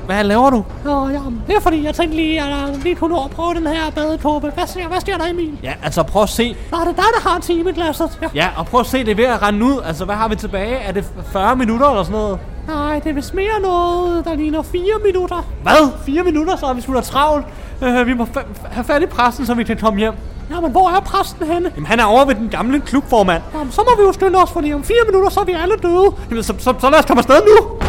hvad 0.07 0.25
laver 0.25 0.51
du? 0.51 0.64
Nå, 0.85 1.09
ja, 1.09 1.20
det 1.47 1.57
er 1.57 1.61
fordi, 1.61 1.85
jeg 1.85 1.94
tænkte 1.94 2.16
lige, 2.16 2.40
at 2.42 2.49
jeg 2.49 2.75
lige 2.83 2.94
kunne 2.94 3.14
nå 3.14 3.25
at 3.25 3.31
prøve 3.31 3.55
den 3.55 3.66
her 3.66 3.90
badekåbe. 3.94 4.51
Hvad 4.55 4.66
sker, 4.66 4.88
hvad 4.88 5.01
sker 5.01 5.16
der, 5.18 5.27
Emil? 5.31 5.59
Ja, 5.62 5.73
altså 5.83 6.03
prøv 6.03 6.23
at 6.23 6.29
se. 6.29 6.57
Nå, 6.73 6.79
det 6.79 6.87
er 6.88 6.92
dig, 6.92 7.05
der 7.23 7.29
har 7.31 7.38
timeglasset. 7.40 8.18
Ja. 8.23 8.29
Ja, 8.35 8.49
og 8.57 8.66
prøv 8.66 8.81
at 8.81 8.87
se, 8.87 8.99
det 8.99 9.09
er 9.11 9.14
ved 9.14 9.25
at 9.25 9.42
rende 9.42 9.64
ud. 9.66 9.81
Altså, 9.85 10.05
hvad 10.05 10.14
har 10.14 10.29
vi 10.29 10.37
tilbage? 10.37 10.77
Er 10.77 10.92
det 10.92 11.05
40 11.33 11.57
minutter 11.57 11.88
eller 11.90 12.03
sådan 12.03 12.20
noget? 12.20 12.38
Nej, 12.68 12.99
det 12.99 13.11
er 13.11 13.14
vist 13.14 13.35
mere 13.35 13.61
noget, 13.62 14.25
der 14.25 14.35
ligner 14.37 14.62
fire 14.62 14.94
minutter. 15.05 15.47
Hvad? 15.62 15.88
4 16.07 16.23
minutter, 16.23 16.57
så 16.57 16.66
er 16.66 16.73
vi 16.75 16.81
sgu 16.81 16.94
da 16.94 17.01
travlt. 17.01 17.47
Øh, 17.83 18.07
vi 18.07 18.14
må 18.14 18.25
fa- 18.37 18.68
have 18.73 18.85
fat 18.85 19.03
i 19.03 19.07
præsten, 19.07 19.47
så 19.47 19.55
vi 19.55 19.64
kan 19.64 19.77
komme 19.77 19.99
hjem. 19.99 20.12
Jamen, 20.51 20.70
hvor 20.70 20.88
er 20.90 21.01
præsten 21.01 21.47
henne? 21.47 21.70
Jamen, 21.75 21.87
han 21.87 22.01
er 22.01 22.05
over 22.05 22.25
ved 22.25 22.35
den 22.35 22.49
gamle 22.49 22.81
klubformand. 22.81 23.42
Jamen, 23.55 23.73
så 23.73 23.81
må 23.88 23.97
vi 24.03 24.07
jo 24.07 24.12
skynde 24.12 24.38
os, 24.38 24.51
fordi 24.51 24.73
om 24.75 24.85
fire 24.85 24.97
minutter, 25.07 25.31
så 25.31 25.40
er 25.40 25.44
vi 25.44 25.53
alle 25.53 25.75
døde. 25.83 26.11
Jamen, 26.31 26.42
så, 26.42 26.55
så, 26.59 26.75
så 26.81 26.90
lad 26.90 26.99
os 26.99 27.05
komme 27.05 27.18
afsted 27.20 27.37
nu. 27.47 27.84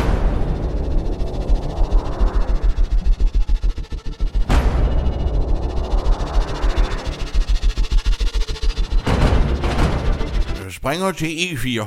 Springer 10.86 11.12
til 11.12 11.26
E4. 11.26 11.86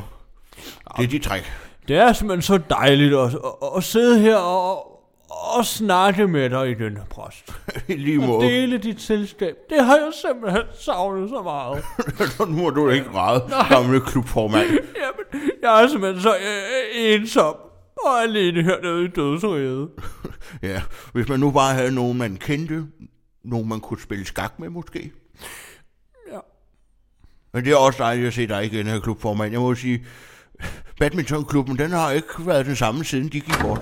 Det 0.97 1.05
er 1.05 1.09
de 1.09 1.19
træk. 1.19 1.53
Det 1.89 1.97
er 1.97 2.13
simpelthen 2.13 2.43
så 2.43 2.61
dejligt 2.71 3.15
at, 3.15 3.35
at, 3.35 3.69
at 3.77 3.85
sidde 3.85 4.21
her 4.21 4.37
og, 4.37 4.87
og 5.57 5.67
snakke 5.67 6.29
med 6.29 6.51
dig 6.51 6.71
i 6.71 6.75
denne 6.75 7.01
præst. 7.11 7.53
I 7.89 7.93
lige 8.07 8.21
Og 8.21 8.27
måde. 8.29 8.47
dele 8.47 8.79
dit 8.79 9.01
selskab. 9.01 9.55
Det 9.71 9.85
har 9.85 9.97
jeg 9.97 10.13
simpelthen 10.23 10.63
savnet 10.81 11.29
så 11.29 11.43
meget. 11.43 11.85
nu 12.51 12.63
må 12.63 12.71
du 12.71 12.89
ikke 12.89 13.07
græde, 13.11 13.45
gamle 13.69 14.01
klubformand. 14.01 14.67
Jamen, 15.03 15.51
jeg 15.63 15.83
er 15.83 15.89
simpelthen 15.89 16.23
så 16.23 16.35
øh, 16.37 17.15
ensom 17.15 17.55
og 18.07 18.23
alene 18.23 18.63
hernede 18.63 19.05
i 19.05 19.09
dødsriget. 19.09 19.89
Ja, 20.63 20.83
hvis 21.13 21.29
man 21.29 21.41
nu 21.41 21.51
bare 21.51 21.75
havde 21.75 21.95
nogen, 21.95 22.19
man 22.19 22.37
kendte. 22.37 22.85
Nogen, 23.45 23.69
man 23.69 23.81
kunne 23.81 24.01
spille 24.01 24.25
skak 24.25 24.59
med, 24.59 24.69
måske. 24.69 25.13
Ja. 27.59 27.61
Men 27.61 27.65
det 27.65 27.73
er 27.73 27.77
også 27.77 28.03
dejligt 28.03 28.27
at 28.27 28.35
se 28.35 28.47
dig 28.47 28.65
igen, 28.65 28.87
her 28.87 29.01
klubformand. 29.01 29.53
Jeg 29.53 29.61
må 29.61 29.75
sige, 29.75 30.07
badmintonklubben, 31.01 31.79
den 31.79 31.91
har 31.91 32.11
ikke 32.11 32.27
været 32.39 32.67
den 32.67 32.77
samme, 32.77 33.05
siden 33.05 33.25
de 33.25 33.41
gik 33.41 33.55
bort. 33.61 33.81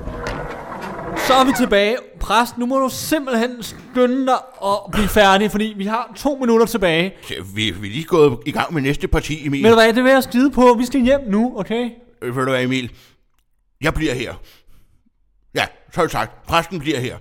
Så 1.26 1.34
er 1.34 1.44
vi 1.44 1.52
tilbage. 1.56 1.96
Præst, 2.20 2.58
nu 2.58 2.66
må 2.66 2.78
du 2.78 2.88
simpelthen 2.92 3.62
skynde 3.62 4.26
dig 4.26 4.62
og 4.62 4.90
blive 4.92 5.08
færdig, 5.08 5.50
fordi 5.50 5.74
vi 5.76 5.86
har 5.86 6.12
to 6.16 6.36
minutter 6.40 6.66
tilbage. 6.66 7.14
Så 7.22 7.34
Vi, 7.54 7.70
vi 7.70 7.88
er 7.88 7.92
lige 7.92 8.04
gået 8.04 8.38
i 8.46 8.50
gang 8.50 8.74
med 8.74 8.82
næste 8.82 9.08
parti, 9.08 9.46
Emil. 9.46 9.62
Ved 9.62 9.70
du 9.70 9.76
hvad, 9.76 9.92
det 9.92 10.04
vil 10.04 10.12
jeg 10.12 10.22
skide 10.22 10.50
på. 10.50 10.74
Vi 10.78 10.86
skal 10.86 11.00
hjem 11.00 11.20
nu, 11.28 11.58
okay? 11.58 11.90
Øh, 12.22 12.36
Ved 12.36 12.44
du 12.44 12.50
hvad, 12.50 12.62
Emil? 12.62 12.92
Jeg 13.80 13.94
bliver 13.94 14.14
her. 14.14 14.34
Ja, 15.54 15.66
så 15.94 16.08
sagt. 16.08 16.46
Præsten 16.46 16.78
bliver 16.78 17.00
her. 17.00 17.16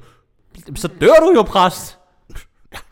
Så 0.76 0.88
dør 0.88 1.14
du 1.22 1.34
jo, 1.36 1.42
præst. 1.42 1.98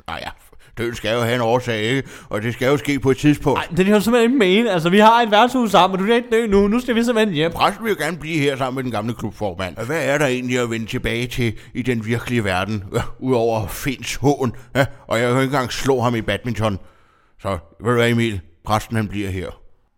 Nej 0.08 0.20
ja, 0.26 0.30
døden 0.78 0.96
skal 0.96 1.14
jo 1.14 1.22
have 1.22 1.36
en 1.36 1.42
årsag, 1.42 1.82
ikke? 1.82 2.10
Og 2.30 2.42
det 2.42 2.54
skal 2.54 2.68
jo 2.68 2.78
ske 2.78 3.00
på 3.00 3.12
et 3.12 3.18
tidspunkt. 3.18 3.58
Nej, 3.60 3.68
det 3.78 3.86
kan 3.86 3.96
du 3.96 4.02
simpelthen 4.02 4.32
ikke 4.32 4.40
mene. 4.40 4.72
Altså, 4.72 4.90
vi 4.90 5.00
har 5.00 5.22
et 5.22 5.32
værtshus 5.32 5.72
sammen, 5.72 5.96
og 5.96 6.00
du 6.00 6.06
kan 6.06 6.16
ikke 6.16 6.30
dø 6.32 6.48
nu. 6.48 6.68
Nu 6.68 6.80
skal 6.80 6.96
vi 6.96 7.04
simpelthen 7.04 7.36
hjem. 7.36 7.52
Præsten 7.52 7.84
vil 7.86 7.90
jo 7.90 8.04
gerne 8.04 8.18
blive 8.18 8.40
her 8.40 8.58
sammen 8.58 8.76
med 8.76 8.84
den 8.84 8.92
gamle 8.92 9.14
klubformand. 9.14 9.76
Hvad 9.86 10.06
er 10.06 10.18
der 10.18 10.26
egentlig 10.26 10.60
at 10.60 10.70
vende 10.70 10.86
tilbage 10.86 11.28
til 11.28 11.54
i 11.74 11.82
den 11.82 12.06
virkelige 12.06 12.44
verden? 12.44 12.84
Ja, 12.94 13.02
Udover 13.28 13.68
Finds 13.68 14.16
hån. 14.16 14.56
Ja, 14.76 14.86
og 15.08 15.20
jeg 15.20 15.28
kan 15.28 15.36
jo 15.36 15.42
ikke 15.42 15.52
engang 15.54 15.72
slå 15.72 16.00
ham 16.00 16.16
i 16.16 16.22
badminton. 16.22 16.80
Så 17.42 17.58
ved 17.80 17.90
du 17.90 17.96
hvad, 17.96 18.10
Emil? 18.10 18.42
Præsten 18.66 18.96
han 18.96 19.08
bliver 19.08 19.30
her. 19.30 19.50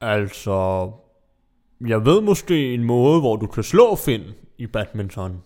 Altså, 0.02 0.92
jeg 1.88 2.06
ved 2.06 2.22
måske 2.22 2.74
en 2.74 2.84
måde, 2.84 3.20
hvor 3.20 3.36
du 3.36 3.48
kan 3.48 3.64
slå 3.64 3.96
Finn 3.96 4.24
i 4.58 4.68
badminton. 4.68 5.42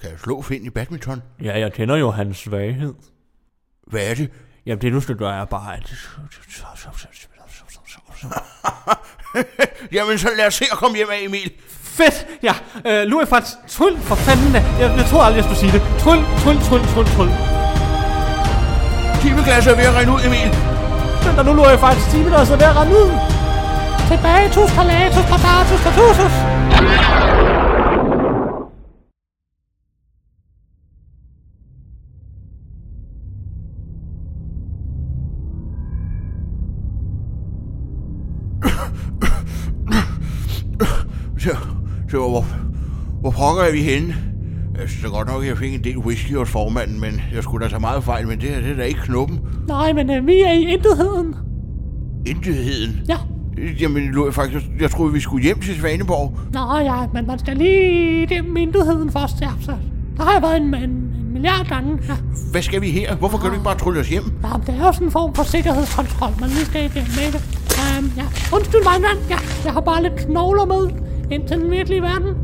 Kan 0.00 0.10
jeg 0.10 0.18
slå 0.18 0.42
Finn 0.42 0.64
i 0.66 0.70
badminton? 0.70 1.22
Ja, 1.42 1.58
jeg 1.58 1.72
kender 1.72 1.96
jo 1.96 2.10
hans 2.10 2.36
svaghed. 2.36 2.94
Hvad 3.86 4.10
er 4.10 4.14
det? 4.14 4.30
Jamen, 4.68 4.82
det 4.82 4.92
du 4.92 5.00
skal 5.00 5.16
gøre 5.16 5.40
er 5.40 5.44
bare 5.44 5.76
at... 5.76 5.92
Jamen, 9.96 10.18
så 10.18 10.28
lad 10.36 10.46
os 10.46 10.54
se 10.54 10.64
at 10.72 10.78
komme 10.78 10.96
hjem 10.96 11.08
af, 11.12 11.18
Emil. 11.22 11.50
Fedt! 11.82 12.26
Ja, 12.42 12.54
øh, 12.86 13.06
Lurifax, 13.06 13.42
tryl 13.68 13.98
for 13.98 14.14
fanden 14.14 14.52
da. 14.52 14.64
Jeg, 14.80 14.96
jeg 14.96 15.04
tror 15.10 15.22
aldrig, 15.22 15.36
jeg 15.36 15.44
skulle 15.44 15.58
sige 15.58 15.72
det. 15.72 15.82
Tryl, 15.98 16.22
tryl, 16.42 16.58
tryl, 16.68 16.82
tryl, 16.92 17.06
tryl. 17.16 17.30
Timeglasset 19.22 19.72
er 19.72 19.76
ved 19.76 19.84
at 19.90 19.94
rende 19.98 20.12
ud, 20.12 20.20
Emil. 20.26 20.50
Men 21.24 21.32
der 21.36 21.42
nu 21.42 21.52
Lurifax, 21.52 21.96
timen 22.10 22.32
er 22.32 22.44
så 22.44 22.56
ved 22.56 22.66
at 22.72 22.76
rende 22.76 22.94
ud. 23.02 23.10
Tilbage, 24.10 24.46
tus, 24.56 24.70
palatus, 24.78 25.24
patatus, 25.32 25.80
patusus. 25.86 26.34
Så 42.10 42.18
hvor, 42.18 42.44
hvor 43.20 43.30
pokker 43.30 43.62
er 43.62 43.72
vi 43.72 43.82
henne? 43.82 44.14
Jeg 44.80 44.88
synes 44.88 45.04
godt 45.04 45.28
nok, 45.28 45.42
at 45.42 45.48
jeg 45.48 45.58
fik 45.58 45.74
en 45.74 45.84
del 45.84 45.98
whisky 45.98 46.36
hos 46.36 46.50
formanden, 46.50 47.00
men 47.00 47.20
jeg 47.34 47.42
skulle 47.42 47.64
da 47.64 47.70
tage 47.70 47.80
meget 47.80 48.04
fejl, 48.04 48.28
men 48.28 48.40
det 48.40 48.48
her 48.48 48.60
det 48.60 48.70
er 48.70 48.76
da 48.76 48.82
ikke 48.82 49.00
knuppen. 49.00 49.40
Nej, 49.68 49.92
men 49.92 50.10
øh, 50.10 50.26
vi 50.26 50.40
er 50.40 50.52
i 50.52 50.62
intetheden. 50.62 51.34
Intetheden. 52.26 53.00
Ja. 53.08 53.16
Jamen, 53.80 54.02
Louis, 54.12 54.34
faktisk, 54.34 54.66
jeg, 54.70 54.80
jeg 54.82 54.90
troede, 54.90 55.12
vi 55.12 55.20
skulle 55.20 55.44
hjem 55.44 55.60
til 55.60 55.74
Svaneborg. 55.80 56.38
Nå 56.52 56.78
ja, 56.78 57.06
men 57.14 57.26
man 57.26 57.38
skal 57.38 57.56
lige 57.56 58.22
igennem 58.22 58.56
intetheden 58.56 59.10
først. 59.10 59.40
Ja, 59.40 59.50
så 59.60 59.72
der 60.16 60.22
har 60.24 60.32
jeg 60.32 60.42
været 60.42 60.56
en, 60.56 60.74
en, 60.74 60.90
en 60.90 61.32
milliard 61.32 61.66
gange. 61.68 61.98
Ja. 62.08 62.14
Hvad 62.50 62.62
skal 62.62 62.80
vi 62.80 62.90
her? 62.90 63.16
Hvorfor 63.16 63.38
kan 63.38 63.46
du 63.46 63.52
ikke 63.52 63.64
bare 63.64 63.78
trylle 63.78 64.00
os 64.00 64.08
hjem? 64.08 64.24
ja, 64.42 64.48
det 64.66 64.80
er 64.80 64.86
jo 64.86 64.92
sådan 64.92 65.06
en 65.06 65.12
form 65.12 65.34
for 65.34 65.42
sikkerhedskontrol, 65.42 66.30
man 66.40 66.48
lige 66.48 66.64
skal 66.64 66.80
igennem 66.84 67.10
med 67.16 67.32
det. 67.32 67.42
Um, 67.98 68.12
ja. 68.16 68.24
Undskyld 68.56 68.84
mig, 68.84 69.00
mand. 69.00 69.18
Ja, 69.30 69.38
jeg 69.64 69.72
har 69.72 69.80
bare 69.80 70.02
lidt 70.02 70.16
knogler 70.16 70.64
med 70.64 71.07
ind 71.30 71.48
til 71.48 71.56
den 71.56 71.70
virkelige 71.70 72.02
verden. 72.02 72.34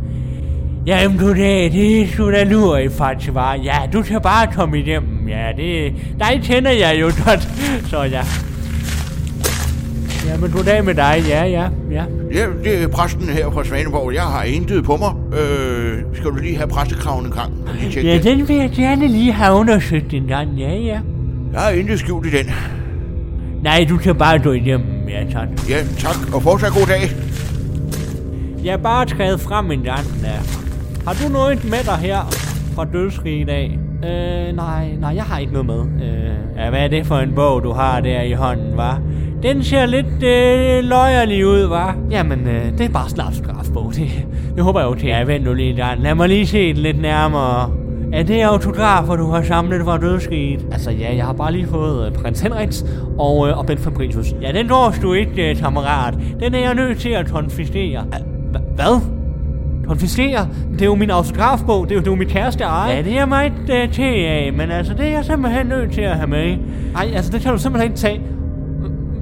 Jamen 0.86 1.18
du 1.18 1.28
det, 1.28 1.72
det 1.72 2.00
er 2.02 2.06
sgu 2.12 2.30
da 2.30 2.44
Lurifax, 2.44 3.28
var. 3.32 3.54
Ja, 3.54 3.76
du 3.92 4.02
skal 4.02 4.20
bare 4.20 4.46
komme 4.54 4.78
igennem. 4.78 5.28
Ja, 5.28 5.46
det... 5.56 5.92
Dig 6.18 6.40
kender 6.44 6.70
jeg 6.70 6.96
jo 7.00 7.06
godt. 7.26 7.48
Så 7.90 8.02
ja. 8.02 8.22
Jamen 10.28 10.50
goddag 10.50 10.84
med 10.84 10.94
dig, 10.94 11.24
ja, 11.28 11.44
ja, 11.44 11.68
ja. 11.90 12.04
Ja, 12.34 12.46
det 12.64 12.82
er 12.82 12.88
præsten 12.88 13.28
her 13.28 13.50
fra 13.50 13.64
Svaneborg. 13.64 14.14
Jeg 14.14 14.22
har 14.22 14.42
intet 14.42 14.84
på 14.84 14.96
mig. 14.96 15.12
Øh, 15.40 15.98
skal 16.14 16.30
du 16.30 16.36
lige 16.36 16.56
have 16.56 16.68
præstekraven 16.68 17.26
en 17.26 17.32
gang? 17.32 17.52
Lige 17.80 18.00
Ja, 18.12 18.18
den. 18.18 18.48
vil 18.48 18.56
jeg 18.56 18.70
gerne 18.76 19.08
lige 19.08 19.32
have 19.32 19.54
undersøgt 19.54 20.14
en 20.14 20.26
gang, 20.26 20.48
ja, 20.58 20.74
ja. 20.74 20.98
Jeg 21.52 21.60
har 21.60 21.70
intet 21.70 21.98
skjult 21.98 22.26
i 22.26 22.30
den. 22.30 22.50
Nej, 23.62 23.86
du 23.88 23.96
kan 23.96 24.14
bare 24.14 24.38
gå 24.38 24.52
igennem, 24.52 24.86
ja 25.08 25.24
tak. 25.32 25.48
Ja, 25.68 25.76
tak. 25.98 26.34
Og 26.34 26.42
fortsat 26.42 26.72
god 26.72 26.86
dag. 26.86 27.00
Jeg 28.64 28.72
er 28.72 28.76
bare 28.76 29.06
trædet 29.06 29.40
frem 29.40 29.70
en 29.70 29.82
gang, 29.82 30.06
ja. 30.22 30.38
Har 31.06 31.14
du 31.22 31.32
noget 31.32 31.64
med 31.64 31.84
dig 31.84 31.96
her 31.96 32.20
fra 32.74 32.84
dødsriget 32.84 33.48
af? 33.48 33.78
Øh, 34.04 34.56
nej, 34.56 34.88
nej, 35.00 35.14
jeg 35.14 35.24
har 35.24 35.38
ikke 35.38 35.52
noget 35.52 35.66
med. 35.66 36.06
Øh, 36.06 36.34
ja, 36.56 36.70
hvad 36.70 36.80
er 36.80 36.88
det 36.88 37.06
for 37.06 37.18
en 37.18 37.34
bog, 37.34 37.62
du 37.62 37.72
har 37.72 38.00
der 38.00 38.22
i 38.22 38.32
hånden, 38.32 38.76
var? 38.76 39.00
Den 39.42 39.62
ser 39.62 39.86
lidt 39.86 40.22
øh, 40.22 40.84
løjerlig 40.84 41.46
ud, 41.46 41.66
var? 41.66 41.96
Jamen, 42.10 42.48
øh, 42.48 42.78
det 42.78 42.80
er 42.80 42.88
bare 42.88 43.08
slapskraft. 43.08 43.64
autografbog. 43.74 43.94
Det, 43.94 44.26
det 44.56 44.64
håber 44.64 44.80
jeg 44.80 44.86
jo 44.86 44.94
til. 44.94 45.08
Ja, 45.08 45.24
vent 45.24 45.44
nu 45.44 45.54
lige, 45.54 45.76
Dan. 45.76 45.98
Lad 45.98 46.14
mig 46.14 46.28
lige 46.28 46.46
se 46.46 46.68
det 46.68 46.78
lidt 46.78 47.00
nærmere. 47.00 47.70
Er 48.12 48.22
det 48.22 48.42
autografer, 48.42 49.16
du 49.16 49.30
har 49.30 49.42
samlet 49.42 49.84
fra 49.84 49.98
dødsriget? 49.98 50.66
Altså 50.72 50.90
ja, 50.90 51.16
jeg 51.16 51.24
har 51.24 51.32
bare 51.32 51.52
lige 51.52 51.66
fået 51.66 52.10
uh, 52.10 52.22
prins 52.22 52.40
Henriks 52.40 52.84
og, 53.18 53.38
uh, 53.38 53.58
og 53.58 53.66
Ben 53.66 53.78
Fabricius. 53.78 54.34
Ja, 54.42 54.52
den 54.52 54.68
dårs 54.68 54.98
du 54.98 55.12
ikke, 55.12 55.50
uh, 55.50 55.60
kammerat. 55.62 56.14
Den 56.40 56.54
er 56.54 56.58
jeg 56.58 56.74
nødt 56.74 56.98
til 56.98 57.08
at 57.08 57.30
konfiskere. 57.30 58.04
Hvad? 58.74 59.00
Konfiskere? 59.86 60.48
Det 60.72 60.82
er 60.82 60.86
jo 60.86 60.94
min 60.94 61.10
autografbog, 61.10 61.84
det 61.84 61.90
er 61.90 61.94
jo, 61.94 62.00
det 62.00 62.06
er 62.06 62.10
jo 62.10 62.16
mit 62.16 62.28
kæreste 62.28 62.64
eje. 62.64 62.94
Ja, 62.94 63.02
det 63.02 63.18
er 63.18 63.26
mig 63.26 63.52
uh, 63.60 63.92
til 63.92 64.02
af, 64.02 64.52
men 64.56 64.70
altså 64.70 64.94
det 64.94 65.06
er 65.06 65.10
jeg 65.10 65.24
simpelthen 65.24 65.66
nødt 65.66 65.92
til 65.92 66.00
at 66.00 66.16
have 66.16 66.26
med. 66.26 66.56
Ej, 66.96 67.10
altså 67.14 67.32
det 67.32 67.40
kan 67.40 67.52
du 67.52 67.58
simpelthen 67.58 67.90
ikke 67.90 68.00
tage. 68.00 68.20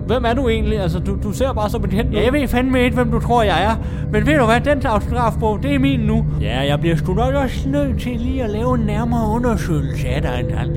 Hvem 0.07 0.25
er 0.25 0.35
du 0.35 0.49
egentlig? 0.49 0.81
Altså, 0.81 0.99
du, 0.99 1.19
du 1.23 1.33
ser 1.33 1.53
bare 1.53 1.71
så 1.71 1.79
på 1.79 1.87
Ja, 1.93 2.25
jeg 2.25 2.33
ved 2.33 2.49
fandme 2.49 2.85
ikke, 2.85 2.95
hvem 2.97 3.11
du 3.11 3.21
tror, 3.21 3.43
jeg 3.43 3.65
er. 3.65 3.77
Men 4.13 4.27
ved 4.27 4.39
du 4.39 4.45
hvad, 4.45 4.61
den 4.61 4.87
autografbog, 4.87 5.63
det 5.63 5.75
er 5.75 5.79
min 5.79 6.01
nu. 6.01 6.25
Ja, 6.41 6.61
jeg 6.61 6.81
bliver 6.81 6.97
sgu 6.97 7.15
nok 7.15 7.35
også 7.35 7.69
nødt 7.69 8.01
til 8.01 8.21
lige 8.21 8.45
at 8.45 8.51
lave 8.51 8.75
en 8.75 8.81
nærmere 8.87 9.29
undersøgelse 9.29 10.09
af 10.09 10.23
dig 10.23 10.41
en 10.41 10.57
gang. 10.57 10.71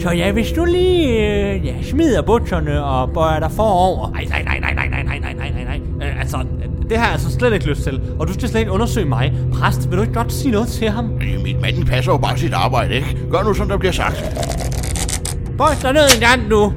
Så 0.00 0.10
ja, 0.10 0.32
hvis 0.32 0.52
du 0.52 0.64
lige 0.64 1.08
øh, 1.08 1.66
ja, 1.66 1.82
smider 1.82 2.22
bukserne 2.22 2.84
og 2.84 3.10
bøjer 3.10 3.40
dig 3.40 3.50
forover. 3.50 4.10
Nej, 4.10 4.24
nej, 4.28 4.42
nej, 4.44 4.60
nej, 4.60 4.74
nej, 4.74 5.02
nej, 5.02 5.02
nej, 5.02 5.18
nej, 5.18 5.34
nej, 5.34 5.64
nej, 5.64 5.78
nej. 5.98 6.08
Øh, 6.08 6.20
altså, 6.20 6.36
det 6.88 6.96
har 6.98 7.04
jeg 7.04 7.12
altså 7.12 7.30
slet 7.30 7.52
ikke 7.52 7.66
lyst 7.66 7.82
til. 7.82 8.00
Og 8.18 8.28
du 8.28 8.32
skal 8.32 8.48
slet 8.48 8.60
ikke 8.60 8.72
undersøge 8.72 9.06
mig. 9.06 9.32
Præst, 9.52 9.90
vil 9.90 9.96
du 9.96 10.02
ikke 10.02 10.14
godt 10.14 10.32
sige 10.32 10.52
noget 10.52 10.68
til 10.68 10.88
ham? 10.90 11.10
Øh, 11.12 11.42
Mit 11.42 11.60
manden 11.60 11.86
passer 11.86 12.12
jo 12.12 12.18
bare 12.18 12.38
sit 12.38 12.52
arbejde, 12.52 12.94
ikke? 12.94 13.18
Gør 13.30 13.42
nu, 13.42 13.54
som 13.54 13.68
der 13.68 13.76
bliver 13.76 13.92
sagt. 13.92 14.24
Bøj 15.58 15.74
dig 15.82 15.92
ned 15.92 16.02
en 16.14 16.20
gang, 16.20 16.50
du. 16.50 16.72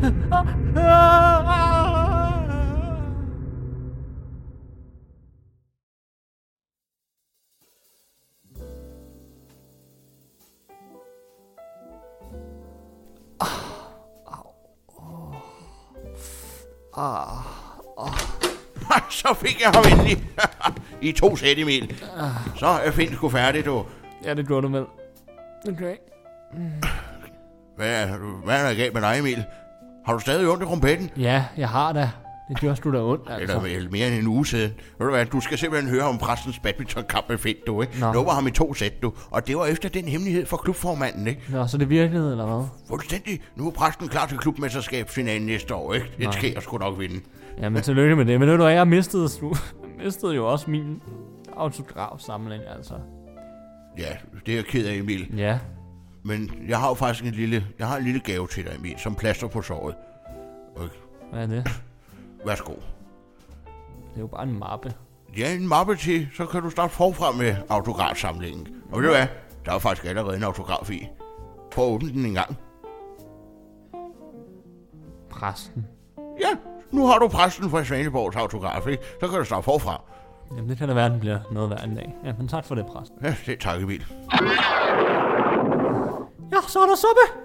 Så 19.09 19.33
fik 19.33 19.61
jeg 19.61 19.69
ham 19.69 19.83
endelig. 19.91 20.23
I 21.01 21.11
to 21.11 21.35
sæt, 21.35 21.59
Emil. 21.59 22.01
Så 22.59 22.67
er 22.67 22.91
Finn 22.91 23.13
sgu 23.15 23.29
færdig, 23.29 23.65
du. 23.65 23.85
Ja, 24.25 24.33
det 24.33 24.47
gjorde 24.47 24.67
du 24.67 24.71
vel. 24.73 24.85
Okay. 25.73 25.95
Hvad 27.75 28.03
er, 28.03 28.17
hvad 28.45 28.61
er 28.63 28.67
der 28.67 28.75
galt 28.75 28.93
med 28.93 29.01
dig, 29.01 29.19
Emil? 29.19 29.43
Har 30.05 30.13
du 30.13 30.19
stadig 30.19 30.49
ondt 30.49 30.63
i 30.63 30.65
rumpetten? 30.65 31.11
Ja, 31.17 31.45
jeg 31.57 31.69
har 31.69 31.93
da. 31.93 32.09
Det 32.49 32.61
gør 32.61 32.73
sgu 32.73 32.91
da 32.91 32.97
ondt, 33.01 33.23
altså. 33.29 33.55
da 33.55 33.61
vel 33.63 33.91
mere 33.91 34.07
end 34.07 34.15
en 34.15 34.27
uge 34.27 34.45
siden. 34.45 34.71
Ved 34.99 35.07
du 35.07 35.09
hvad, 35.13 35.25
du 35.25 35.39
skal 35.39 35.57
simpelthen 35.57 35.91
høre 35.91 36.03
om 36.03 36.17
præstens 36.17 36.59
badmintonkamp 36.59 37.29
med 37.29 37.37
Finn, 37.37 37.57
du, 37.67 37.81
ikke? 37.81 37.99
Nå. 37.99 38.13
Nu 38.13 38.23
var 38.23 38.31
ham 38.33 38.47
i 38.47 38.51
to 38.51 38.73
sæt, 38.73 39.01
du. 39.01 39.13
Og 39.31 39.47
det 39.47 39.57
var 39.57 39.65
efter 39.65 39.89
den 39.89 40.05
hemmelighed 40.05 40.45
fra 40.45 40.57
klubformanden, 40.57 41.27
ikke? 41.27 41.41
Nå, 41.49 41.67
så 41.67 41.77
det 41.77 41.89
virkede, 41.89 42.31
eller 42.31 42.45
hvad? 42.45 42.67
Fuldstændig. 42.87 43.41
Nu 43.55 43.67
er 43.67 43.71
præsten 43.71 44.07
klar 44.07 44.25
til 44.27 44.37
klubmesterskabsfinalen 44.37 45.45
næste 45.45 45.75
år, 45.75 45.93
ikke? 45.93 46.11
Det 46.19 46.33
skal 46.33 46.51
jeg 46.53 46.63
sgu 46.63 46.77
nok 46.77 46.99
vinde. 46.99 47.19
Jamen, 47.61 47.81
tillykke 47.83 48.15
med 48.15 48.25
det. 48.25 48.39
Men 48.39 48.49
ved 48.49 48.57
du 48.57 48.63
hvad, 48.63 48.73
jeg 48.73 48.87
mistede, 48.87 49.25
slu- 49.25 49.59
mistede 50.03 50.35
jo 50.35 50.51
også 50.51 50.69
min 50.69 51.01
autografsamling, 51.57 52.63
altså. 52.77 52.93
Ja, 53.97 54.15
det 54.45 54.51
er 54.51 54.55
jeg 54.55 54.65
ked 54.65 54.85
af, 54.87 54.93
Emil. 54.95 55.31
Ja. 55.37 55.59
Men 56.23 56.51
jeg 56.67 56.79
har 56.79 56.87
jo 56.87 56.93
faktisk 56.93 57.25
en 57.25 57.31
lille, 57.31 57.65
jeg 57.79 57.87
har 57.87 57.97
en 57.97 58.03
lille 58.03 58.19
gave 58.19 58.47
til 58.47 58.63
dig, 58.63 58.71
Emil, 58.79 58.95
som 58.97 59.15
plaster 59.15 59.47
på 59.47 59.61
såret. 59.61 59.95
Og 60.75 60.89
Hvad 61.31 61.43
er 61.43 61.47
det? 61.47 61.71
Værsgo. 62.45 62.71
Det 62.71 62.81
er 64.15 64.19
jo 64.19 64.27
bare 64.27 64.43
en 64.43 64.59
mappe. 64.59 64.93
Ja, 65.37 65.53
en 65.55 65.67
mappe 65.67 65.95
til, 65.95 66.27
så 66.37 66.45
kan 66.45 66.61
du 66.61 66.69
starte 66.69 66.93
forfra 66.93 67.31
med 67.31 67.55
autografsamlingen. 67.69 68.67
Og 68.91 69.01
ved 69.01 69.07
du 69.07 69.13
hvad, 69.13 69.27
der 69.65 69.71
er 69.73 69.79
faktisk 69.79 70.07
allerede 70.07 70.37
en 70.37 70.43
autograf 70.43 70.89
i. 70.89 71.07
Prøv 71.71 71.85
at 71.85 71.91
åbne 71.91 72.09
den 72.09 72.25
en 72.25 72.33
gang. 72.33 72.57
Præsten. 75.29 75.87
Ja, 76.17 76.49
nu 76.91 77.07
har 77.07 77.19
du 77.19 77.27
præsten 77.27 77.69
fra 77.69 77.83
Svaneborgs 77.83 78.35
autograf, 78.35 78.87
ikke? 78.87 79.03
Så 79.21 79.27
kan 79.27 79.39
du 79.39 79.45
starte 79.45 79.63
forfra. 79.63 80.01
Jamen, 80.51 80.69
det 80.69 80.77
kan 80.77 80.87
da 80.87 80.93
være, 80.93 81.09
den 81.09 81.19
bliver 81.19 81.39
noget 81.51 81.69
værd 81.69 81.83
en 81.83 81.95
dag. 81.95 82.15
Ja, 82.25 82.33
men 82.37 82.47
tak 82.47 82.65
for 82.65 82.75
det, 82.75 82.85
præst. 82.85 83.11
Ja, 83.23 83.35
det 83.45 83.53
er 83.53 83.57
tak, 83.59 83.81
Emil. 83.81 84.05
Ja, 86.51 86.57
så 86.67 86.79
er 86.79 86.85
der 86.85 86.95
suppe. 86.95 87.39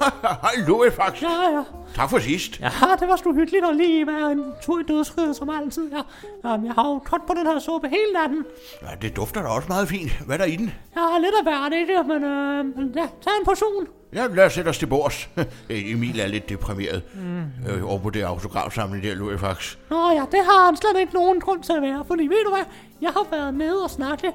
Louis, 0.66 0.94
faktisk. 0.94 1.22
Ja, 1.22 1.56
ja. 1.56 1.62
Tak 1.94 2.10
for 2.10 2.18
sidst. 2.18 2.60
Ja, 2.60 2.70
det 3.00 3.08
var 3.08 3.16
sgu 3.16 3.34
hyggeligt 3.34 3.64
at 3.64 3.76
lige 3.76 4.06
være 4.06 4.32
en 4.32 4.44
tur 4.62 4.80
i 4.80 4.82
dødsriget 4.82 5.36
som 5.36 5.50
altid. 5.50 5.90
Ja. 5.92 6.54
Um, 6.54 6.64
jeg 6.64 6.72
har 6.74 6.88
jo 6.88 7.00
trådt 7.08 7.26
på 7.26 7.34
den 7.34 7.46
her 7.46 7.58
suppe 7.58 7.88
hele 7.88 8.12
natten. 8.14 8.44
Ja, 8.82 8.88
det 9.02 9.16
dufter 9.16 9.42
da 9.42 9.48
også 9.48 9.68
meget 9.68 9.88
fint. 9.88 10.10
Hvad 10.26 10.36
er 10.36 10.38
der 10.38 10.44
i 10.44 10.56
den? 10.56 10.72
Har 10.96 11.18
lidt 11.18 11.34
af 11.38 11.42
hvert, 11.42 11.72
ikke? 11.72 12.02
Men 12.02 12.24
øh, 12.24 12.96
ja, 12.96 13.06
tag 13.22 13.32
en 13.40 13.44
portion. 13.44 13.86
Ja, 14.14 14.26
lad 14.26 14.46
os 14.46 14.52
sætte 14.52 14.68
os 14.68 14.78
til 14.78 14.86
bords. 14.86 15.28
Emil 15.70 16.20
er 16.20 16.26
lidt 16.26 16.48
deprimeret 16.48 17.02
mm. 17.14 17.70
øh, 17.70 17.90
over 17.90 17.98
på 17.98 18.10
det 18.10 18.22
autografsamling 18.22 19.04
der, 19.04 19.14
Louis, 19.14 19.40
faktisk. 19.40 19.78
Nå 19.90 20.10
ja, 20.10 20.24
det 20.30 20.44
har 20.44 20.64
han 20.66 20.76
slet 20.76 21.00
ikke 21.00 21.14
nogen 21.14 21.40
grund 21.40 21.62
til 21.62 21.72
at 21.72 21.82
være. 21.82 22.04
Fordi 22.06 22.22
ved 22.22 22.44
du 22.44 22.50
hvad? 22.50 22.64
Jeg 23.00 23.10
har 23.10 23.26
været 23.30 23.54
nede 23.54 23.84
og 23.84 23.90
snakke 23.90 24.32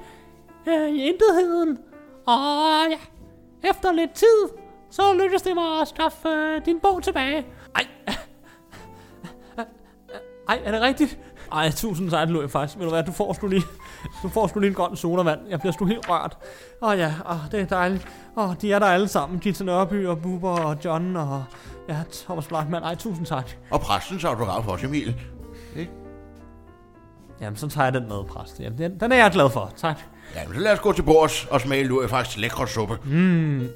øh, 0.67 0.89
i 0.89 1.07
intetheden. 1.07 1.77
Og 2.25 2.87
ja, 2.89 2.99
efter 3.69 3.91
lidt 3.91 4.13
tid, 4.13 4.66
så 4.91 5.13
lykkedes 5.13 5.41
det 5.41 5.55
mig 5.55 5.81
at 5.81 5.87
skaffe 5.87 6.27
øh, 6.29 6.65
din 6.65 6.79
bog 6.79 7.03
tilbage. 7.03 7.45
Ej. 7.75 7.87
Ej, 10.49 10.61
er 10.65 10.71
det 10.71 10.81
rigtigt? 10.81 11.19
Ej, 11.51 11.71
tusind 11.71 12.09
tak, 12.09 12.29
Louis, 12.29 12.51
faktisk. 12.51 12.77
Ved 12.77 12.85
du 12.85 12.91
hvad, 12.91 13.03
du 13.03 13.11
får 13.11 13.33
sgu 13.33 13.47
lige, 13.47 13.63
du 14.23 14.29
får 14.29 14.47
sgu 14.47 14.59
lige 14.59 14.69
en 14.69 14.75
grøn 14.75 14.95
sodavand. 14.95 15.39
Jeg 15.49 15.59
bliver 15.59 15.73
sgu 15.73 15.85
helt 15.85 16.09
rørt. 16.09 16.37
Åh 16.81 16.97
ja, 16.97 17.13
åh, 17.29 17.51
det 17.51 17.59
er 17.61 17.65
dejligt. 17.65 18.07
Åh, 18.37 18.53
de 18.61 18.73
er 18.73 18.79
der 18.79 18.85
alle 18.85 19.07
sammen. 19.07 19.39
Gita 19.39 19.63
Nørby 19.63 20.07
og 20.07 20.21
Bubber 20.21 20.59
og 20.59 20.77
John 20.85 21.15
og... 21.15 21.43
Ja, 21.89 21.97
Thomas 22.11 22.47
Blackman. 22.47 22.83
Ej, 22.83 22.95
tusind 22.95 23.25
tak. 23.25 23.51
Og 23.71 23.81
præstens 23.81 24.23
autograf 24.23 24.67
også, 24.67 24.85
Emil. 24.87 25.15
Jamen, 27.41 27.57
så 27.57 27.67
tager 27.67 27.85
jeg 27.85 27.93
den 27.93 28.07
med, 28.07 28.23
præst. 28.23 28.59
Jamen, 28.59 28.77
den, 28.77 28.99
den 28.99 29.11
er 29.11 29.15
jeg 29.15 29.31
glad 29.31 29.49
for. 29.49 29.73
Tak. 29.77 29.99
Ja, 30.35 30.45
men 30.45 30.55
så 30.55 30.61
lad 30.61 30.73
os 30.73 30.79
gå 30.79 30.91
til 30.91 31.03
bords 31.03 31.45
og 31.45 31.61
smage 31.61 31.83
Louis 31.83 32.09
faktisk 32.09 32.37
lækre 32.37 32.67
suppe. 32.67 32.99
Mm, 33.05 33.67